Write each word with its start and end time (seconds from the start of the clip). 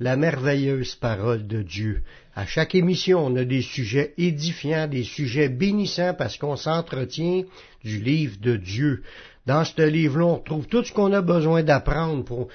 la 0.00 0.16
merveilleuse 0.16 0.94
parole 0.94 1.46
de 1.46 1.62
Dieu. 1.62 2.02
À 2.34 2.46
chaque 2.46 2.74
émission, 2.74 3.26
on 3.26 3.36
a 3.36 3.44
des 3.44 3.60
sujets 3.60 4.14
édifiants, 4.16 4.88
des 4.88 5.04
sujets 5.04 5.50
bénissants 5.50 6.14
parce 6.14 6.38
qu'on 6.38 6.56
s'entretient 6.56 7.44
du 7.84 8.00
livre 8.00 8.36
de 8.40 8.56
Dieu. 8.56 9.02
Dans 9.46 9.64
ce 9.64 9.82
livre-là, 9.82 10.24
on 10.24 10.38
trouve 10.38 10.66
tout 10.66 10.82
ce 10.84 10.92
qu'on 10.92 11.12
a 11.12 11.20
besoin 11.20 11.62
d'apprendre 11.62 12.24
pour 12.24 12.48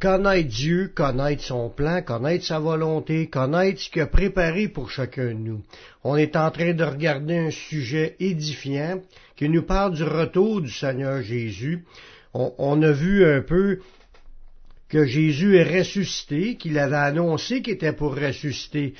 connaître 0.00 0.48
Dieu, 0.48 0.90
connaître 0.94 1.42
son 1.42 1.68
plan, 1.68 2.00
connaître 2.00 2.46
sa 2.46 2.58
volonté, 2.58 3.26
connaître 3.26 3.80
ce 3.80 3.90
qu'il 3.90 4.02
a 4.02 4.06
préparé 4.06 4.68
pour 4.68 4.90
chacun 4.90 5.28
de 5.28 5.32
nous. 5.32 5.62
On 6.04 6.16
est 6.16 6.36
en 6.36 6.50
train 6.50 6.72
de 6.72 6.84
regarder 6.84 7.36
un 7.36 7.50
sujet 7.50 8.16
édifiant 8.20 9.02
qui 9.36 9.48
nous 9.50 9.62
parle 9.62 9.94
du 9.94 10.04
retour 10.04 10.62
du 10.62 10.70
Seigneur 10.70 11.20
Jésus. 11.20 11.84
On, 12.32 12.54
on 12.58 12.80
a 12.82 12.92
vu 12.92 13.26
un 13.26 13.42
peu 13.42 13.80
que 14.88 15.04
Jésus 15.04 15.56
est 15.56 15.78
ressuscité, 15.78 16.56
qu'il 16.56 16.78
avait 16.78 16.96
annoncé 16.96 17.62
qu'il 17.62 17.74
était 17.74 17.92
pour 17.92 18.14
ressusciter. 18.14 18.94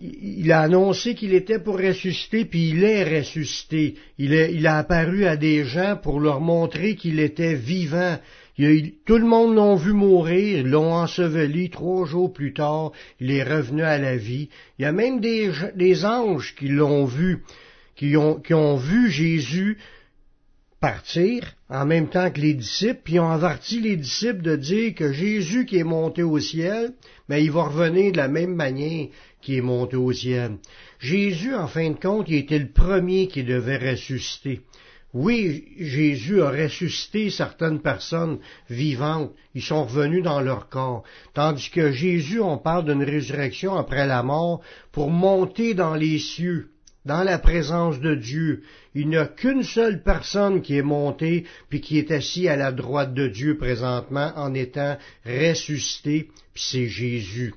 Il 0.00 0.50
a 0.50 0.60
annoncé 0.60 1.14
qu'il 1.14 1.32
était 1.32 1.60
pour 1.60 1.78
ressusciter, 1.78 2.44
puis 2.44 2.70
il 2.70 2.82
est 2.82 3.18
ressuscité. 3.18 3.94
Il, 4.18 4.66
a 4.66 4.78
apparu 4.78 5.26
à 5.26 5.36
des 5.36 5.64
gens 5.64 5.96
pour 5.96 6.18
leur 6.18 6.40
montrer 6.40 6.96
qu'il 6.96 7.20
était 7.20 7.54
vivant. 7.54 8.18
Tout 8.56 9.18
le 9.18 9.26
monde 9.26 9.54
l'ont 9.54 9.76
vu 9.76 9.92
mourir, 9.92 10.64
l'ont 10.64 10.92
enseveli 10.92 11.70
trois 11.70 12.04
jours 12.04 12.32
plus 12.32 12.52
tard, 12.52 12.92
il 13.20 13.30
est 13.30 13.44
revenu 13.44 13.82
à 13.82 13.98
la 13.98 14.16
vie. 14.16 14.48
Il 14.78 14.82
y 14.82 14.86
a 14.86 14.92
même 14.92 15.20
des, 15.20 16.04
anges 16.04 16.54
qui 16.56 16.68
l'ont 16.68 17.04
vu, 17.04 17.44
qui 17.96 18.16
ont 18.16 18.76
vu 18.76 19.10
Jésus 19.10 19.78
partir 20.82 21.54
en 21.70 21.86
même 21.86 22.08
temps 22.08 22.30
que 22.32 22.40
les 22.40 22.54
disciples, 22.54 23.00
puis 23.04 23.20
ont 23.20 23.30
averti 23.30 23.80
les 23.80 23.96
disciples 23.96 24.42
de 24.42 24.56
dire 24.56 24.94
que 24.96 25.12
Jésus 25.12 25.64
qui 25.64 25.78
est 25.78 25.84
monté 25.84 26.24
au 26.24 26.40
ciel, 26.40 26.92
mais 27.28 27.44
il 27.44 27.52
va 27.52 27.62
revenir 27.62 28.10
de 28.10 28.16
la 28.16 28.26
même 28.26 28.56
manière 28.56 29.06
qu'il 29.40 29.54
est 29.54 29.60
monté 29.60 29.96
au 29.96 30.12
ciel. 30.12 30.56
Jésus, 30.98 31.54
en 31.54 31.68
fin 31.68 31.88
de 31.90 31.98
compte, 31.98 32.28
il 32.28 32.34
était 32.34 32.58
le 32.58 32.72
premier 32.72 33.28
qui 33.28 33.44
devait 33.44 33.92
ressusciter. 33.92 34.60
Oui, 35.14 35.68
Jésus 35.78 36.42
a 36.42 36.50
ressuscité 36.50 37.30
certaines 37.30 37.80
personnes 37.80 38.38
vivantes, 38.68 39.32
ils 39.54 39.62
sont 39.62 39.84
revenus 39.84 40.24
dans 40.24 40.40
leur 40.40 40.68
corps, 40.68 41.04
tandis 41.32 41.70
que 41.70 41.92
Jésus, 41.92 42.40
on 42.40 42.58
parle 42.58 42.86
d'une 42.86 43.04
résurrection 43.04 43.76
après 43.76 44.06
la 44.06 44.24
mort 44.24 44.62
pour 44.90 45.10
monter 45.10 45.74
dans 45.74 45.94
les 45.94 46.18
cieux 46.18 46.71
dans 47.04 47.22
la 47.22 47.38
présence 47.38 48.00
de 48.00 48.14
Dieu. 48.14 48.62
Il 48.94 49.08
n'y 49.08 49.16
a 49.16 49.26
qu'une 49.26 49.62
seule 49.62 50.02
personne 50.02 50.62
qui 50.62 50.76
est 50.76 50.82
montée 50.82 51.44
puis 51.68 51.80
qui 51.80 51.98
est 51.98 52.10
assis 52.10 52.48
à 52.48 52.56
la 52.56 52.72
droite 52.72 53.14
de 53.14 53.28
Dieu 53.28 53.56
présentement 53.56 54.32
en 54.36 54.54
étant 54.54 54.96
ressuscité, 55.26 56.28
puis 56.54 56.62
c'est 56.64 56.86
Jésus. 56.86 57.54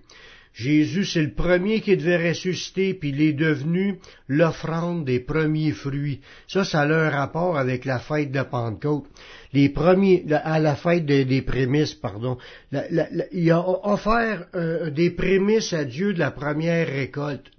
Jésus, 0.55 1.03
c'est 1.03 1.21
le 1.21 1.33
premier 1.33 1.81
qui 1.81 1.97
devait 1.97 2.29
ressusciter, 2.29 2.93
puis 2.93 3.09
il 3.09 3.21
est 3.21 3.33
devenu 3.33 3.99
l'offrande 4.29 5.03
des 5.03 5.19
premiers 5.19 5.73
fruits. 5.73 6.21
Ça, 6.47 6.63
ça 6.63 6.81
a 6.81 6.88
un 6.88 7.09
rapport 7.09 7.57
avec 7.57 7.83
la 7.83 8.00
fête 8.00 8.31
de 8.31 8.41
Pentecôte. 8.41 9.03
Les 9.51 9.67
premiers, 9.67 10.23
à 10.31 10.59
la 10.59 10.78
fête 10.78 11.05
des, 11.05 11.41
prémices, 11.41 11.94
pardon. 11.94 12.38
il 12.72 13.51
a 13.51 13.66
offert 13.85 14.47
euh, 14.55 14.89
des 14.91 15.09
prémices 15.09 15.73
à 15.73 15.84
Dieu 15.84 16.13
de 16.13 16.19
la 16.19 16.31
première 16.31 16.88
récolte. 16.88 17.51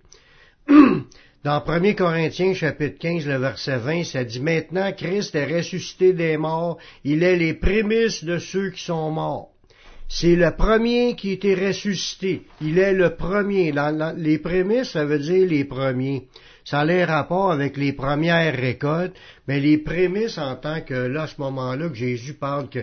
Dans 1.47 1.63
1 1.65 1.93
Corinthiens 1.93 2.55
chapitre 2.55 2.99
15, 2.99 3.25
le 3.29 3.37
verset 3.39 3.77
20, 3.77 4.03
ça 4.03 4.25
dit 4.25 4.41
Maintenant 4.41 4.91
Christ 4.91 5.33
est 5.37 5.57
ressuscité 5.59 6.13
des 6.13 6.37
morts, 6.37 6.77
il 7.05 7.23
est 7.23 7.37
les 7.37 7.55
prémices 7.55 8.25
de 8.25 8.39
ceux 8.39 8.71
qui 8.71 8.83
sont 8.83 9.13
morts. 9.13 9.53
C'est 10.09 10.35
le 10.35 10.51
premier 10.57 11.15
qui 11.15 11.31
était 11.31 11.55
ressuscité. 11.55 12.43
Il 12.61 12.81
est 12.81 12.95
le 12.95 13.15
premier. 13.15 13.73
les 14.17 14.39
prémices, 14.39 14.91
ça 14.91 15.05
veut 15.05 15.21
dire 15.21 15.47
les 15.49 15.65
premiers. 15.65 16.25
Ça 16.65 16.81
a 16.81 16.85
les 16.85 17.05
rapport 17.05 17.53
avec 17.53 17.77
les 17.77 17.93
premières 17.93 18.57
récoltes, 18.57 19.15
mais 19.47 19.61
les 19.61 19.79
prémices 19.79 20.39
en 20.39 20.57
tant 20.57 20.81
que 20.81 20.95
là, 20.95 21.23
à 21.23 21.27
ce 21.29 21.41
moment-là, 21.41 21.89
que 21.91 21.95
Jésus 21.95 22.35
parle 22.35 22.69
que 22.69 22.81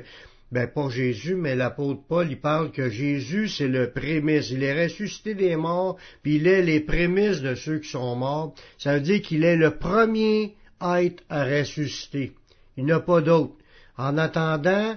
ben 0.54 0.68
pas 0.68 0.88
Jésus, 0.88 1.34
mais 1.34 1.56
l'apôtre 1.56 2.02
Paul, 2.08 2.30
il 2.30 2.40
parle 2.40 2.72
que 2.72 2.88
Jésus, 2.88 3.50
c'est 3.50 3.68
le 3.68 3.90
prémisse. 3.90 4.52
Il 4.52 4.62
est 4.62 4.84
ressuscité 4.84 5.34
des 5.34 5.56
morts, 5.56 5.98
puis 6.22 6.36
il 6.36 6.48
est 6.48 6.62
les 6.62 6.80
prémices 6.80 7.42
de 7.42 7.56
ceux 7.56 7.80
qui 7.80 7.90
sont 7.90 8.16
morts. 8.16 8.54
Ça 8.78 8.94
veut 8.94 9.02
dire 9.02 9.24
qu'il 9.24 9.44
est 9.44 9.56
le 9.56 9.72
premier 9.78 10.56
être 10.80 11.24
à 11.28 11.44
ressusciter. 11.44 12.34
Il 12.78 12.86
n'y 12.86 12.92
a 12.92 13.00
pas 13.00 13.22
d'autre. 13.22 13.56
En 13.98 14.16
attendant, 14.20 14.96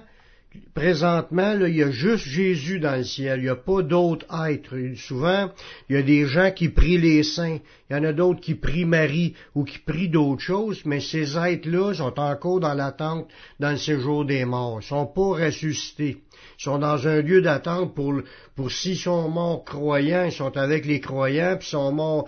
présentement, 0.73 1.53
là, 1.53 1.67
il 1.67 1.75
y 1.75 1.83
a 1.83 1.91
juste 1.91 2.25
Jésus 2.25 2.79
dans 2.79 2.95
le 2.95 3.03
ciel. 3.03 3.39
Il 3.39 3.43
n'y 3.43 3.49
a 3.49 3.55
pas 3.55 3.81
d'autres 3.81 4.25
êtres. 4.47 4.75
Souvent, 4.95 5.49
il 5.89 5.95
y 5.95 5.99
a 5.99 6.01
des 6.01 6.25
gens 6.25 6.51
qui 6.51 6.69
prient 6.69 6.97
les 6.97 7.23
saints. 7.23 7.59
Il 7.89 7.95
y 7.95 7.99
en 7.99 8.03
a 8.03 8.13
d'autres 8.13 8.41
qui 8.41 8.55
prient 8.55 8.85
Marie 8.85 9.33
ou 9.55 9.63
qui 9.63 9.79
prient 9.79 10.09
d'autres 10.09 10.41
choses, 10.41 10.83
mais 10.85 10.99
ces 10.99 11.37
êtres-là 11.37 11.93
sont 11.93 12.19
encore 12.19 12.59
dans 12.59 12.73
l'attente 12.73 13.27
dans 13.59 13.71
le 13.71 13.77
séjour 13.77 14.25
des 14.25 14.45
morts. 14.45 14.79
Ils 14.81 14.87
sont 14.87 15.05
pas 15.05 15.45
ressuscités. 15.45 16.17
Ils 16.59 16.63
sont 16.63 16.79
dans 16.79 17.07
un 17.07 17.21
lieu 17.21 17.41
d'attente 17.41 17.95
pour, 17.95 18.13
pour 18.55 18.71
s'ils 18.71 18.97
sont 18.97 19.29
morts 19.29 19.63
croyants, 19.63 20.25
ils 20.25 20.31
sont 20.31 20.55
avec 20.57 20.85
les 20.85 20.99
croyants, 20.99 21.57
puis 21.59 21.69
sont 21.69 21.91
morts 21.91 22.27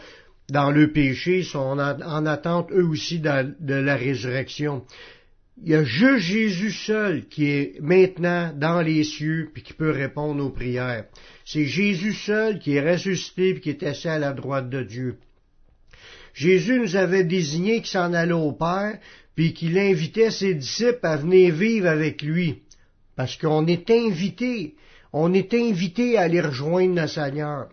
dans 0.50 0.72
le 0.72 0.92
péché, 0.92 1.40
ils 1.40 1.46
sont 1.46 1.78
en, 1.80 2.26
attente 2.26 2.72
eux 2.72 2.86
aussi 2.86 3.20
de 3.20 3.74
la 3.74 3.96
résurrection 3.96 4.84
il 5.64 5.72
y 5.72 5.76
a 5.76 5.84
juste 5.84 6.26
Jésus 6.26 6.72
seul 6.72 7.28
qui 7.28 7.50
est 7.50 7.82
maintenant 7.82 8.54
dans 8.56 8.82
les 8.82 9.04
cieux 9.04 9.50
puis 9.54 9.62
qui 9.62 9.74
peut 9.74 9.92
répondre 9.92 10.44
aux 10.44 10.50
prières. 10.50 11.06
C'est 11.46 11.66
Jésus 11.66 12.14
seul 12.14 12.60
qui 12.60 12.76
est 12.76 12.92
ressuscité 12.92 13.54
puis 13.54 13.62
qui 13.62 13.70
est 13.70 13.84
assis 13.84 14.08
à 14.08 14.20
la 14.20 14.32
droite 14.32 14.70
de 14.70 14.84
Dieu. 14.84 15.18
Jésus 16.34 16.80
nous 16.80 16.96
avait 16.96 17.26
désigné 17.26 17.78
qu'il 17.78 17.88
s'en 17.88 18.14
allait 18.14 18.32
au 18.32 18.54
Père 18.54 19.00
puis 19.36 19.54
qu'il 19.54 19.78
invitait 19.78 20.32
ses 20.32 20.54
disciples 20.54 21.00
à 21.06 21.18
venir 21.18 21.54
vivre 21.54 21.88
avec 21.88 22.22
lui. 22.22 22.62
Parce 23.16 23.36
qu'on 23.36 23.68
est 23.68 23.90
invité, 23.90 24.76
on 25.12 25.34
est 25.34 25.54
invité 25.54 26.18
à 26.18 26.22
aller 26.22 26.42
rejoindre 26.42 27.02
le 27.02 27.08
Seigneur. 27.08 27.68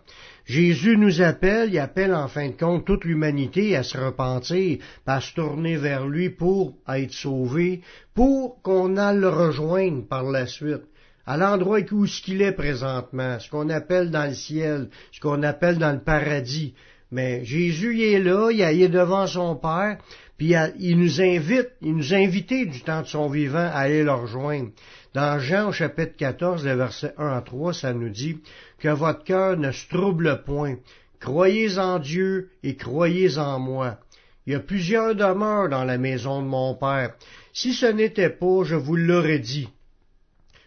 Jésus 0.47 0.95
nous 0.95 1.21
appelle, 1.21 1.73
il 1.73 1.79
appelle 1.79 2.15
en 2.15 2.29
fin 2.29 2.47
de 2.47 2.53
compte 2.55 2.85
toute 2.85 3.03
l'humanité 3.03 3.75
à 3.75 3.83
se 3.83 3.97
repentir, 3.97 4.77
à 5.05 5.19
se 5.19 5.33
tourner 5.33 5.75
vers 5.75 6.07
lui 6.07 6.29
pour 6.29 6.77
être 6.87 7.11
sauvé, 7.11 7.81
pour 8.13 8.61
qu'on 8.61 8.95
aille 8.95 9.19
le 9.19 9.27
rejoindre 9.27 10.07
par 10.07 10.23
la 10.23 10.47
suite 10.47 10.83
à 11.25 11.35
l'endroit 11.35 11.81
où 11.91 12.07
ce 12.07 12.21
qu'il 12.21 12.41
est 12.41 12.53
présentement, 12.53 13.37
ce 13.39 13.49
qu'on 13.49 13.69
appelle 13.69 14.09
dans 14.09 14.29
le 14.29 14.33
ciel, 14.33 14.89
ce 15.11 15.19
qu'on 15.19 15.43
appelle 15.43 15.77
dans 15.77 15.91
le 15.91 15.99
paradis. 15.99 16.73
Mais 17.11 17.43
Jésus 17.43 17.95
il 17.95 18.01
est 18.01 18.19
là, 18.19 18.49
il 18.49 18.61
est 18.61 18.87
devant 18.87 19.27
son 19.27 19.57
Père, 19.57 19.97
puis 20.37 20.53
il 20.79 20.99
nous 20.99 21.19
invite, 21.19 21.69
il 21.81 21.95
nous 21.95 22.13
a 22.13 22.17
invités 22.17 22.65
du 22.65 22.81
temps 22.81 23.01
de 23.01 23.07
son 23.07 23.27
vivant 23.27 23.57
à 23.57 23.79
aller 23.79 24.03
le 24.03 24.13
rejoindre. 24.13 24.69
Dans 25.13 25.39
Jean 25.39 25.71
chapitre 25.71 26.15
14, 26.15 26.63
le 26.63 26.75
verset 26.75 27.13
1 27.17 27.27
à 27.27 27.41
3, 27.41 27.73
ça 27.73 27.93
nous 27.93 28.09
dit 28.09 28.37
que 28.77 28.89
votre 28.89 29.23
cœur 29.23 29.57
ne 29.57 29.71
se 29.71 29.87
trouble 29.87 30.43
point. 30.45 30.75
Croyez 31.19 31.79
en 31.79 31.97
Dieu 31.97 32.51
et 32.61 32.75
croyez 32.75 33.39
en 33.39 33.59
moi. 33.59 33.99
Il 34.45 34.53
y 34.53 34.55
a 34.55 34.59
plusieurs 34.59 35.15
demeures 35.15 35.69
dans 35.69 35.83
la 35.83 35.97
maison 35.97 36.43
de 36.43 36.47
mon 36.47 36.75
Père. 36.75 37.15
Si 37.51 37.73
ce 37.73 37.87
n'était 37.87 38.29
pas, 38.29 38.63
je 38.63 38.75
vous 38.75 38.95
l'aurais 38.95 39.39
dit. 39.39 39.67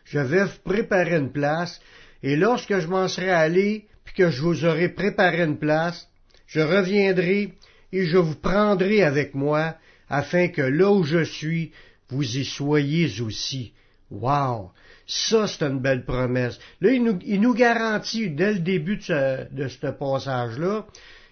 Je 0.05 0.19
vais 0.19 0.45
vous 0.45 0.59
préparer 0.65 1.17
une 1.17 1.31
place, 1.31 1.81
et 2.25 2.35
lorsque 2.35 2.77
je 2.81 2.89
m'en 2.89 3.07
serai 3.07 3.31
allé, 3.31 3.87
puis 4.05 4.15
que 4.15 4.31
je 4.31 4.43
vous 4.43 4.65
aurai 4.65 4.89
préparé 4.89 5.43
une 5.43 5.59
place, 5.59 6.09
je 6.49 6.61
reviendrai 6.61 7.55
et 7.93 8.07
je 8.07 8.19
vous 8.19 8.37
prendrai 8.37 9.03
avec 9.03 9.35
moi, 9.35 9.77
afin 10.09 10.49
que 10.49 10.63
là 10.63 10.91
où 10.91 11.05
je 11.05 11.25
suis, 11.25 11.73
vous 12.09 12.37
y 12.37 12.45
soyez 12.45 13.21
aussi. 13.21 13.73
Wow! 14.11 14.73
Ça, 15.07 15.47
c'est 15.47 15.65
une 15.65 15.81
belle 15.81 16.05
promesse. 16.05 16.59
Là, 16.81 16.93
il 16.93 17.41
nous, 17.41 17.55
garantit, 17.55 18.31
dès 18.31 18.55
le 18.55 18.59
début 18.61 18.97
de 18.97 19.69
ce, 19.69 19.91
passage-là, 19.91 20.87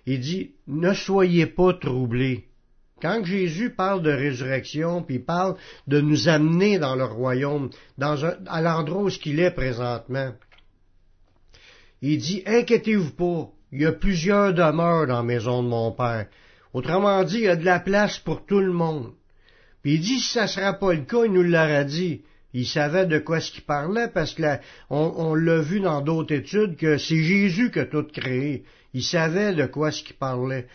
il 0.06 0.20
dit, 0.20 0.52
ne 0.66 0.92
soyez 0.94 1.46
pas 1.46 1.74
troublés. 1.74 2.46
Quand 3.00 3.24
Jésus 3.24 3.70
parle 3.70 4.02
de 4.02 4.10
résurrection, 4.10 5.02
puis 5.02 5.16
il 5.16 5.24
parle 5.24 5.56
de 5.86 6.00
nous 6.00 6.28
amener 6.28 6.80
dans 6.80 6.96
le 6.96 7.04
royaume, 7.04 7.70
dans 7.96 8.24
à 8.24 8.60
l'endroit 8.60 9.04
où 9.04 9.10
il 9.24 9.38
est 9.38 9.52
présentement, 9.52 10.32
il 12.02 12.18
dit, 12.18 12.42
inquiétez-vous 12.46 13.12
pas, 13.12 13.50
il 13.70 13.82
y 13.82 13.86
a 13.86 13.92
plusieurs 13.92 14.54
demeures 14.54 15.06
dans 15.06 15.18
la 15.18 15.22
maison 15.22 15.62
de 15.62 15.68
mon 15.68 15.92
Père. 15.92 16.26
Autrement 16.72 17.24
dit, 17.24 17.38
il 17.38 17.44
y 17.44 17.48
a 17.48 17.56
de 17.56 17.64
la 17.64 17.80
place 17.80 18.18
pour 18.18 18.44
tout 18.44 18.60
le 18.60 18.72
monde. 18.72 19.12
Puis 19.82 19.94
il 19.94 20.00
dit, 20.00 20.20
si 20.20 20.32
ça 20.32 20.46
sera 20.46 20.74
pas 20.74 20.92
le 20.92 21.02
cas, 21.02 21.24
il 21.24 21.32
nous 21.32 21.42
l'aura 21.42 21.84
dit. 21.84 22.22
Il 22.54 22.66
savait 22.66 23.06
de 23.06 23.18
quoi 23.18 23.40
ce 23.40 23.52
qu'il 23.52 23.64
parlait 23.64 24.08
parce 24.08 24.32
que 24.32 24.42
on, 24.90 25.34
l'a 25.34 25.60
vu 25.60 25.80
dans 25.80 26.00
d'autres 26.00 26.34
études 26.34 26.76
que 26.76 26.96
c'est 26.96 27.22
Jésus 27.22 27.70
qui 27.70 27.78
a 27.78 27.84
tout 27.84 28.04
créé. 28.04 28.64
Il 28.94 29.02
savait 29.02 29.54
de 29.54 29.66
quoi 29.66 29.92
ce 29.92 30.02
qu'il 30.02 30.16
parlait. 30.16 30.66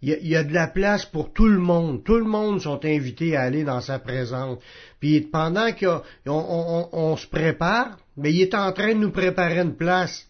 Il 0.00 0.28
y, 0.28 0.36
a, 0.36 0.44
de 0.44 0.54
la 0.54 0.68
place 0.68 1.04
pour 1.04 1.32
tout 1.32 1.48
le 1.48 1.58
monde. 1.58 2.04
Tout 2.04 2.18
le 2.18 2.24
monde 2.24 2.60
sont 2.60 2.84
invités 2.84 3.36
à 3.36 3.42
aller 3.42 3.64
dans 3.64 3.80
sa 3.80 3.98
présence. 3.98 4.62
Puis 5.00 5.22
pendant 5.22 5.72
qu'on 5.72 6.02
on, 6.92 7.16
se 7.16 7.26
prépare, 7.26 7.98
mais 8.16 8.32
il 8.32 8.42
est 8.42 8.54
en 8.54 8.72
train 8.72 8.94
de 8.94 9.00
nous 9.00 9.10
préparer 9.10 9.58
une 9.58 9.74
place. 9.74 10.28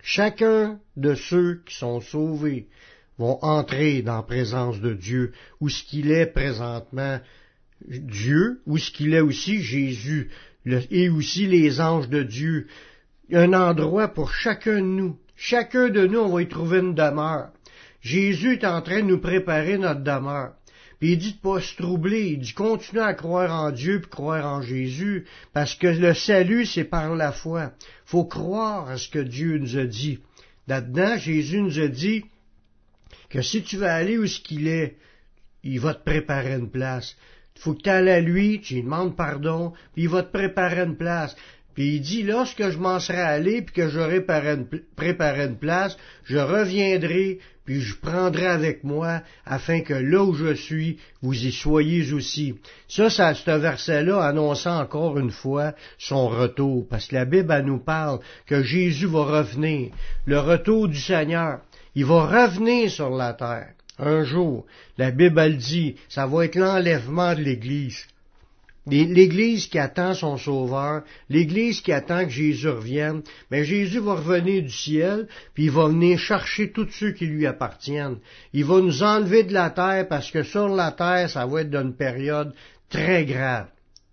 Chacun 0.00 0.78
de 0.96 1.16
ceux 1.16 1.60
qui 1.66 1.74
sont 1.74 2.00
sauvés 2.00 2.68
vont 3.18 3.38
entrer 3.42 4.02
dans 4.02 4.22
présence 4.22 4.80
de 4.80 4.94
Dieu, 4.94 5.32
où 5.60 5.68
ce 5.68 5.82
qu'il 5.82 6.10
est 6.10 6.26
présentement 6.26 7.20
Dieu, 7.86 8.60
où 8.66 8.78
ce 8.78 8.90
qu'il 8.90 9.14
est 9.14 9.20
aussi 9.20 9.62
Jésus, 9.62 10.30
et 10.90 11.08
aussi 11.08 11.46
les 11.46 11.80
anges 11.80 12.08
de 12.08 12.22
Dieu. 12.22 12.66
Un 13.32 13.52
endroit 13.52 14.08
pour 14.08 14.32
chacun 14.32 14.76
de 14.76 14.86
nous. 14.86 15.18
Chacun 15.36 15.88
de 15.88 16.06
nous, 16.06 16.18
on 16.18 16.32
va 16.32 16.42
y 16.42 16.48
trouver 16.48 16.78
une 16.78 16.94
demeure. 16.94 17.50
Jésus 18.00 18.54
est 18.54 18.64
en 18.64 18.82
train 18.82 19.02
de 19.02 19.06
nous 19.06 19.20
préparer 19.20 19.78
notre 19.78 20.02
demeure. 20.02 20.54
Puis 20.98 21.12
il 21.12 21.18
dit 21.18 21.34
de 21.34 21.38
pas 21.38 21.60
se 21.60 21.76
troubler, 21.76 22.30
il 22.30 22.38
dit 22.40 22.54
à 22.98 23.14
croire 23.14 23.54
en 23.54 23.70
Dieu 23.70 24.00
puis 24.00 24.10
croire 24.10 24.46
en 24.46 24.62
Jésus, 24.62 25.26
parce 25.52 25.76
que 25.76 25.86
le 25.86 26.12
salut 26.12 26.66
c'est 26.66 26.84
par 26.84 27.14
la 27.14 27.30
foi. 27.30 27.72
Faut 28.04 28.24
croire 28.24 28.88
à 28.88 28.96
ce 28.96 29.08
que 29.08 29.20
Dieu 29.20 29.58
nous 29.58 29.78
a 29.78 29.84
dit. 29.84 30.18
Là-dedans, 30.66 31.16
Jésus 31.16 31.60
nous 31.60 31.78
a 31.78 31.86
dit 31.86 32.24
que 33.30 33.42
si 33.42 33.62
tu 33.62 33.76
veux 33.76 33.86
aller 33.86 34.18
où 34.18 34.26
ce 34.26 34.40
qu'il 34.40 34.68
est, 34.68 34.96
il 35.62 35.80
va 35.80 35.94
te 35.94 36.04
préparer 36.04 36.54
une 36.54 36.70
place 36.70 37.16
faut 37.58 37.74
que 37.74 37.82
tu 37.82 37.90
ailles 37.90 38.10
à 38.10 38.20
lui, 38.20 38.60
tu 38.60 38.74
lui 38.74 38.82
demandes 38.82 39.16
pardon, 39.16 39.72
puis 39.92 40.04
il 40.04 40.08
va 40.08 40.22
te 40.22 40.32
préparer 40.32 40.82
une 40.82 40.96
place. 40.96 41.34
Puis 41.74 41.96
il 41.96 42.00
dit, 42.00 42.22
lorsque 42.24 42.70
je 42.70 42.78
m'en 42.78 42.98
serai 42.98 43.20
allé, 43.20 43.62
puis 43.62 43.74
que 43.74 43.88
j'aurai 43.88 44.20
préparé 44.20 45.44
une 45.44 45.58
place, 45.58 45.96
je 46.24 46.38
reviendrai, 46.38 47.38
puis 47.64 47.80
je 47.80 47.96
prendrai 47.96 48.46
avec 48.46 48.82
moi, 48.82 49.22
afin 49.44 49.82
que 49.82 49.94
là 49.94 50.24
où 50.24 50.34
je 50.34 50.54
suis, 50.54 50.98
vous 51.22 51.34
y 51.34 51.52
soyez 51.52 52.12
aussi. 52.12 52.56
Ça, 52.88 53.10
ça 53.10 53.34
ce 53.34 53.50
verset-là 53.50 54.24
annonçant 54.24 54.80
encore 54.80 55.18
une 55.18 55.30
fois 55.30 55.74
son 55.98 56.28
retour, 56.28 56.88
parce 56.88 57.06
que 57.06 57.14
la 57.14 57.24
Bible 57.24 57.62
nous 57.64 57.78
parle 57.78 58.20
que 58.46 58.62
Jésus 58.62 59.06
va 59.06 59.24
revenir, 59.24 59.92
le 60.26 60.40
retour 60.40 60.88
du 60.88 60.98
Seigneur. 60.98 61.60
Il 61.98 62.04
va 62.04 62.26
revenir 62.26 62.88
sur 62.92 63.10
la 63.10 63.32
terre 63.32 63.72
un 63.98 64.22
jour. 64.22 64.64
La 64.98 65.10
Bible 65.10 65.56
dit, 65.56 65.96
ça 66.08 66.28
va 66.28 66.44
être 66.44 66.54
l'enlèvement 66.54 67.34
de 67.34 67.40
l'Église. 67.40 68.06
L'Église 68.86 69.66
qui 69.66 69.80
attend 69.80 70.14
son 70.14 70.36
Sauveur, 70.36 71.02
l'Église 71.28 71.80
qui 71.80 71.90
attend 71.90 72.22
que 72.22 72.30
Jésus 72.30 72.68
revienne, 72.68 73.22
mais 73.50 73.64
Jésus 73.64 73.98
va 73.98 74.14
revenir 74.14 74.62
du 74.62 74.70
ciel, 74.70 75.26
puis 75.54 75.64
il 75.64 75.70
va 75.72 75.88
venir 75.88 76.20
chercher 76.20 76.70
tous 76.70 76.88
ceux 76.88 77.10
qui 77.10 77.26
lui 77.26 77.46
appartiennent. 77.46 78.18
Il 78.52 78.64
va 78.64 78.80
nous 78.80 79.02
enlever 79.02 79.42
de 79.42 79.52
la 79.52 79.70
terre 79.70 80.06
parce 80.06 80.30
que 80.30 80.44
sur 80.44 80.68
la 80.68 80.92
terre, 80.92 81.28
ça 81.28 81.46
va 81.46 81.62
être 81.62 81.70
d'une 81.70 81.96
période 81.96 82.54
très 82.90 83.24
grave, 83.24 83.66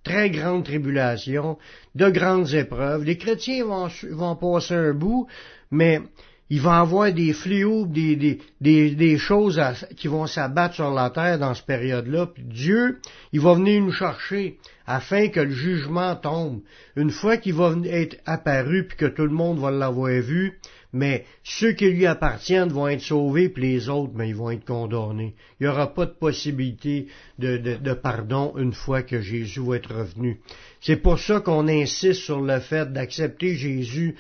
très 0.04 0.32
grande 0.32 0.64
tribulation, 0.64 1.60
de 1.94 2.10
grandes 2.10 2.52
épreuves. 2.52 3.04
Les 3.04 3.20
chrétiens 3.20 3.64
vont, 3.64 3.90
vont 4.10 4.36
passer 4.36 4.74
un 4.74 4.94
bout, 4.96 5.28
mais 5.70 6.02
il 6.50 6.62
va 6.62 6.80
avoir 6.80 7.12
des 7.12 7.34
fléaux, 7.34 7.88
des, 7.88 8.16
des, 8.62 8.92
des, 8.92 9.18
choses 9.18 9.62
qui 9.98 10.08
vont 10.08 10.28
s'abattre 10.28 10.76
sur 10.76 10.92
la 10.92 11.10
terre 11.10 11.40
dans 11.40 11.56
cette 11.56 11.66
période-là. 11.66 12.28
Puis 12.28 12.44
Dieu, 12.44 13.00
il 13.34 13.42
va 13.42 13.56
venir 13.56 13.82
nous 13.82 13.92
chercher 13.92 14.58
afin 14.86 15.30
que 15.30 15.40
le 15.40 15.52
jugement 15.52 16.16
tombe. 16.16 16.62
Une 16.96 17.10
fois 17.10 17.38
qu'il 17.38 17.56
va 17.56 17.74
être 17.86 18.18
apparu 18.26 18.86
puis 18.88 18.98
que 18.98 19.06
tout 19.06 19.24
le 19.24 19.34
monde 19.34 19.58
va 19.58 19.72
l'avoir 19.72 20.22
vu, 20.22 20.60
mais 20.94 21.26
ceux 21.44 21.74
qui 21.74 21.90
lui 21.90 22.06
appartiennent 22.06 22.70
vont 22.70 22.88
être 22.88 23.02
sauvés, 23.02 23.50
puis 23.50 23.64
les 23.64 23.90
autres, 23.90 24.14
mais 24.16 24.30
ils 24.30 24.36
vont 24.36 24.52
être 24.52 24.66
condamnés. 24.66 25.34
Il 25.60 25.64
n'y 25.64 25.70
aura 25.70 25.94
pas 25.94 26.06
de 26.06 26.12
possibilité 26.12 27.08
de, 27.40 27.58
de, 27.58 27.94
pardon 27.94 28.54
une 28.58 28.72
fois 28.72 29.02
que 29.02 29.20
Jésus 29.20 29.62
va 29.62 29.78
être 29.78 29.94
revenu. 29.94 30.40
C'est 30.80 30.96
pour 30.96 31.20
ça 31.20 31.42
qu'on 31.42 31.68
insiste 31.68 32.22
sur 32.22 32.40
le 32.40 32.60
fait 32.60 32.94
d'accepter 32.94 33.56
Jésus 33.56 34.16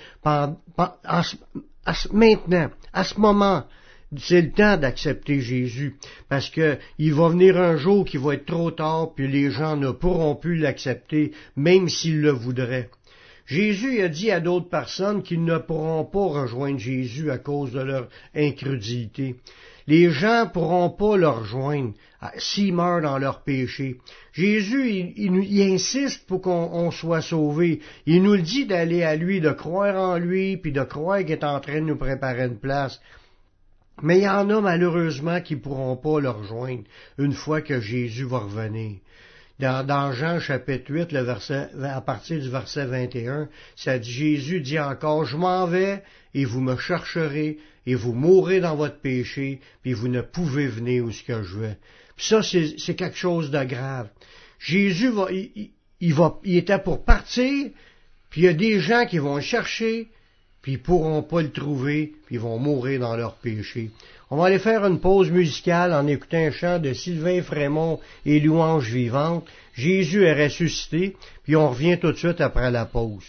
en, 1.85 1.93
maintenant, 2.13 2.69
à 2.93 3.03
ce 3.03 3.19
moment, 3.19 3.65
c'est 4.17 4.41
le 4.41 4.51
temps 4.51 4.77
d'accepter 4.77 5.41
Jésus, 5.41 5.97
parce 6.29 6.49
que 6.49 6.77
il 6.97 7.13
va 7.13 7.29
venir 7.29 7.57
un 7.57 7.77
jour 7.77 8.05
qui 8.05 8.17
va 8.17 8.35
être 8.35 8.45
trop 8.45 8.71
tard, 8.71 9.13
puis 9.15 9.27
les 9.27 9.51
gens 9.51 9.75
ne 9.75 9.91
pourront 9.91 10.35
plus 10.35 10.57
l'accepter, 10.57 11.31
même 11.55 11.89
s'ils 11.89 12.21
le 12.21 12.31
voudraient. 12.31 12.89
Jésus 13.45 14.01
a 14.01 14.07
dit 14.07 14.31
à 14.31 14.39
d'autres 14.39 14.69
personnes 14.69 15.21
qu'ils 15.21 15.43
ne 15.43 15.57
pourront 15.57 16.05
pas 16.05 16.41
rejoindre 16.41 16.79
Jésus 16.79 17.29
à 17.29 17.37
cause 17.37 17.71
de 17.71 17.81
leur 17.81 18.09
incrédulité 18.35 19.35
les 19.87 20.09
gens 20.09 20.49
pourront 20.51 20.89
pas 20.89 21.15
le 21.15 21.27
rejoindre 21.27 21.93
s'ils 22.37 22.73
meurent 22.73 23.01
dans 23.01 23.19
leur 23.19 23.43
péché. 23.43 23.97
Jésus, 24.33 25.13
il, 25.15 25.61
insiste 25.73 26.25
pour 26.25 26.41
qu'on 26.41 26.89
soit 26.91 27.21
sauvé. 27.21 27.81
Il 28.05 28.23
nous 28.23 28.33
le 28.33 28.41
dit 28.41 28.65
d'aller 28.65 29.03
à 29.03 29.15
lui, 29.15 29.41
de 29.41 29.51
croire 29.51 29.95
en 29.95 30.17
lui, 30.17 30.57
puis 30.57 30.71
de 30.71 30.83
croire 30.83 31.19
qu'il 31.19 31.31
est 31.31 31.43
en 31.43 31.59
train 31.59 31.81
de 31.81 31.85
nous 31.85 31.97
préparer 31.97 32.45
une 32.45 32.59
place. 32.59 32.99
Mais 34.01 34.17
il 34.17 34.23
y 34.23 34.29
en 34.29 34.49
a 34.49 34.59
malheureusement 34.59 35.39
qui 35.39 35.55
pourront 35.55 35.95
pas 35.95 36.19
le 36.19 36.29
rejoindre 36.29 36.83
une 37.17 37.33
fois 37.33 37.61
que 37.61 37.79
Jésus 37.79 38.25
va 38.25 38.39
revenir. 38.39 38.97
Dans, 39.59 40.11
Jean 40.11 40.41
chapitre 40.41 40.91
8, 40.91 41.13
le 41.13 41.21
verset, 41.21 41.69
à 41.81 42.01
partir 42.01 42.41
du 42.41 42.49
verset 42.49 42.87
21, 42.87 43.47
ça 43.77 43.97
dit, 43.97 44.11
Jésus 44.11 44.59
dit 44.59 44.79
encore, 44.79 45.23
je 45.23 45.37
m'en 45.37 45.65
vais 45.65 46.03
et 46.33 46.43
vous 46.43 46.59
me 46.59 46.75
chercherez 46.75 47.57
et 47.85 47.95
vous 47.95 48.13
mourrez 48.13 48.59
dans 48.59 48.75
votre 48.75 48.99
péché, 48.99 49.59
puis 49.81 49.93
vous 49.93 50.07
ne 50.07 50.21
pouvez 50.21 50.67
venir 50.67 51.05
où 51.05 51.11
ce 51.11 51.23
que 51.23 51.43
je 51.43 51.59
vais. 51.59 51.77
Puis 52.15 52.27
ça, 52.27 52.41
c'est 52.41 52.95
quelque 52.95 53.17
chose 53.17 53.51
de 53.51 53.63
grave. 53.63 54.09
Jésus 54.59 55.09
va, 55.09 55.27
il, 55.31 56.13
va, 56.13 56.39
il 56.43 56.57
était 56.57 56.79
pour 56.79 57.03
partir, 57.03 57.69
puis 58.29 58.41
il 58.41 58.45
y 58.45 58.47
a 58.47 58.53
des 58.53 58.79
gens 58.79 59.05
qui 59.05 59.17
vont 59.17 59.35
le 59.35 59.41
chercher, 59.41 60.07
puis 60.61 60.73
ils 60.73 60.81
pourront 60.81 61.21
pas 61.21 61.41
le 61.41 61.51
trouver, 61.51 62.13
puis 62.25 62.35
ils 62.35 62.41
vont 62.41 62.57
mourir 62.57 63.01
dans 63.01 63.15
leur 63.15 63.35
péché. 63.35 63.91
On 64.31 64.37
va 64.37 64.47
aller 64.47 64.59
faire 64.59 64.83
une 64.85 64.99
pause 64.99 65.29
musicale 65.29 65.93
en 65.93 66.07
écoutant 66.07 66.37
un 66.37 66.51
chant 66.51 66.79
de 66.79 66.93
Sylvain 66.93 67.43
Frémont 67.43 67.99
et 68.25 68.39
Louange 68.39 68.89
vivante. 68.89 69.45
Jésus 69.75 70.23
est 70.23 70.43
ressuscité, 70.43 71.15
puis 71.43 71.55
on 71.55 71.69
revient 71.69 71.99
tout 71.99 72.11
de 72.11 72.17
suite 72.17 72.41
après 72.41 72.71
la 72.71 72.85
pause. 72.85 73.25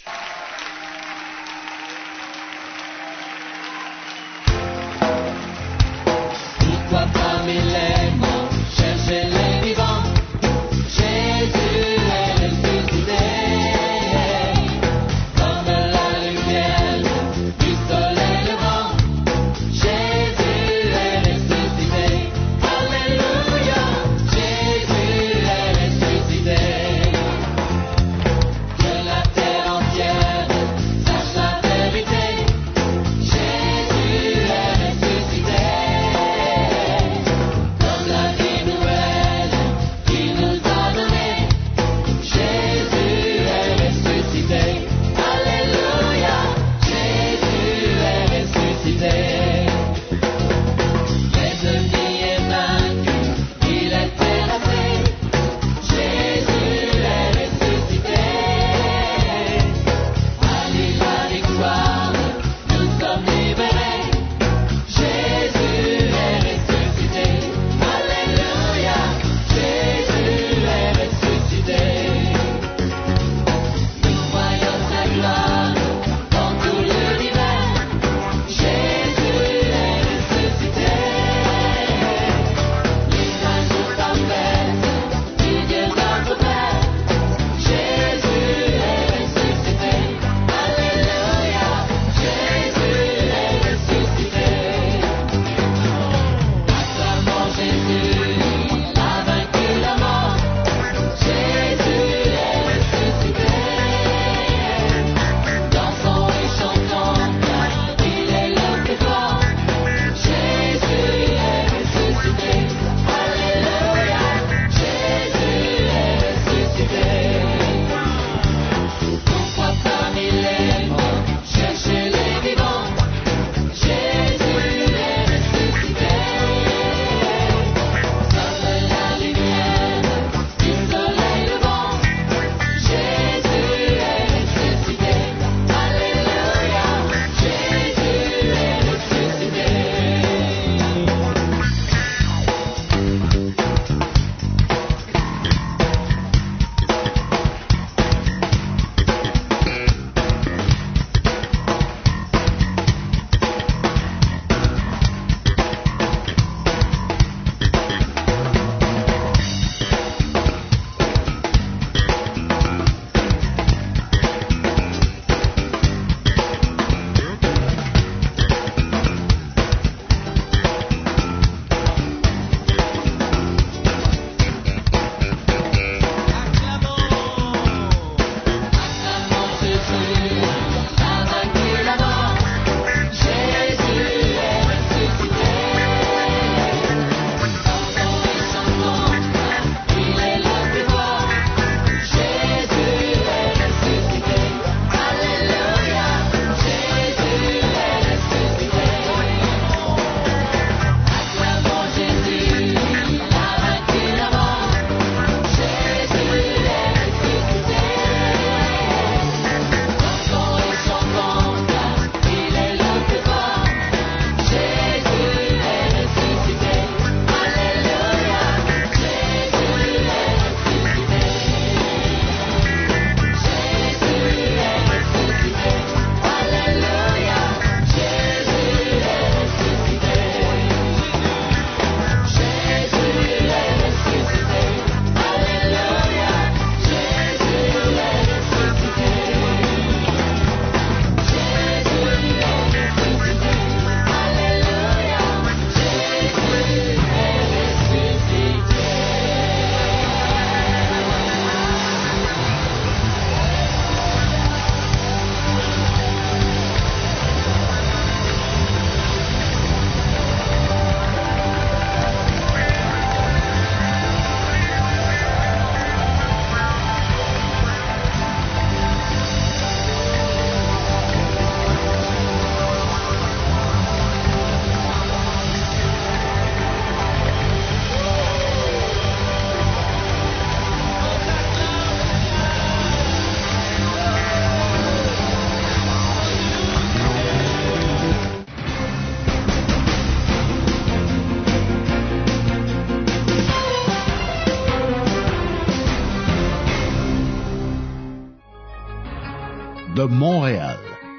Montréal. 300.09 300.79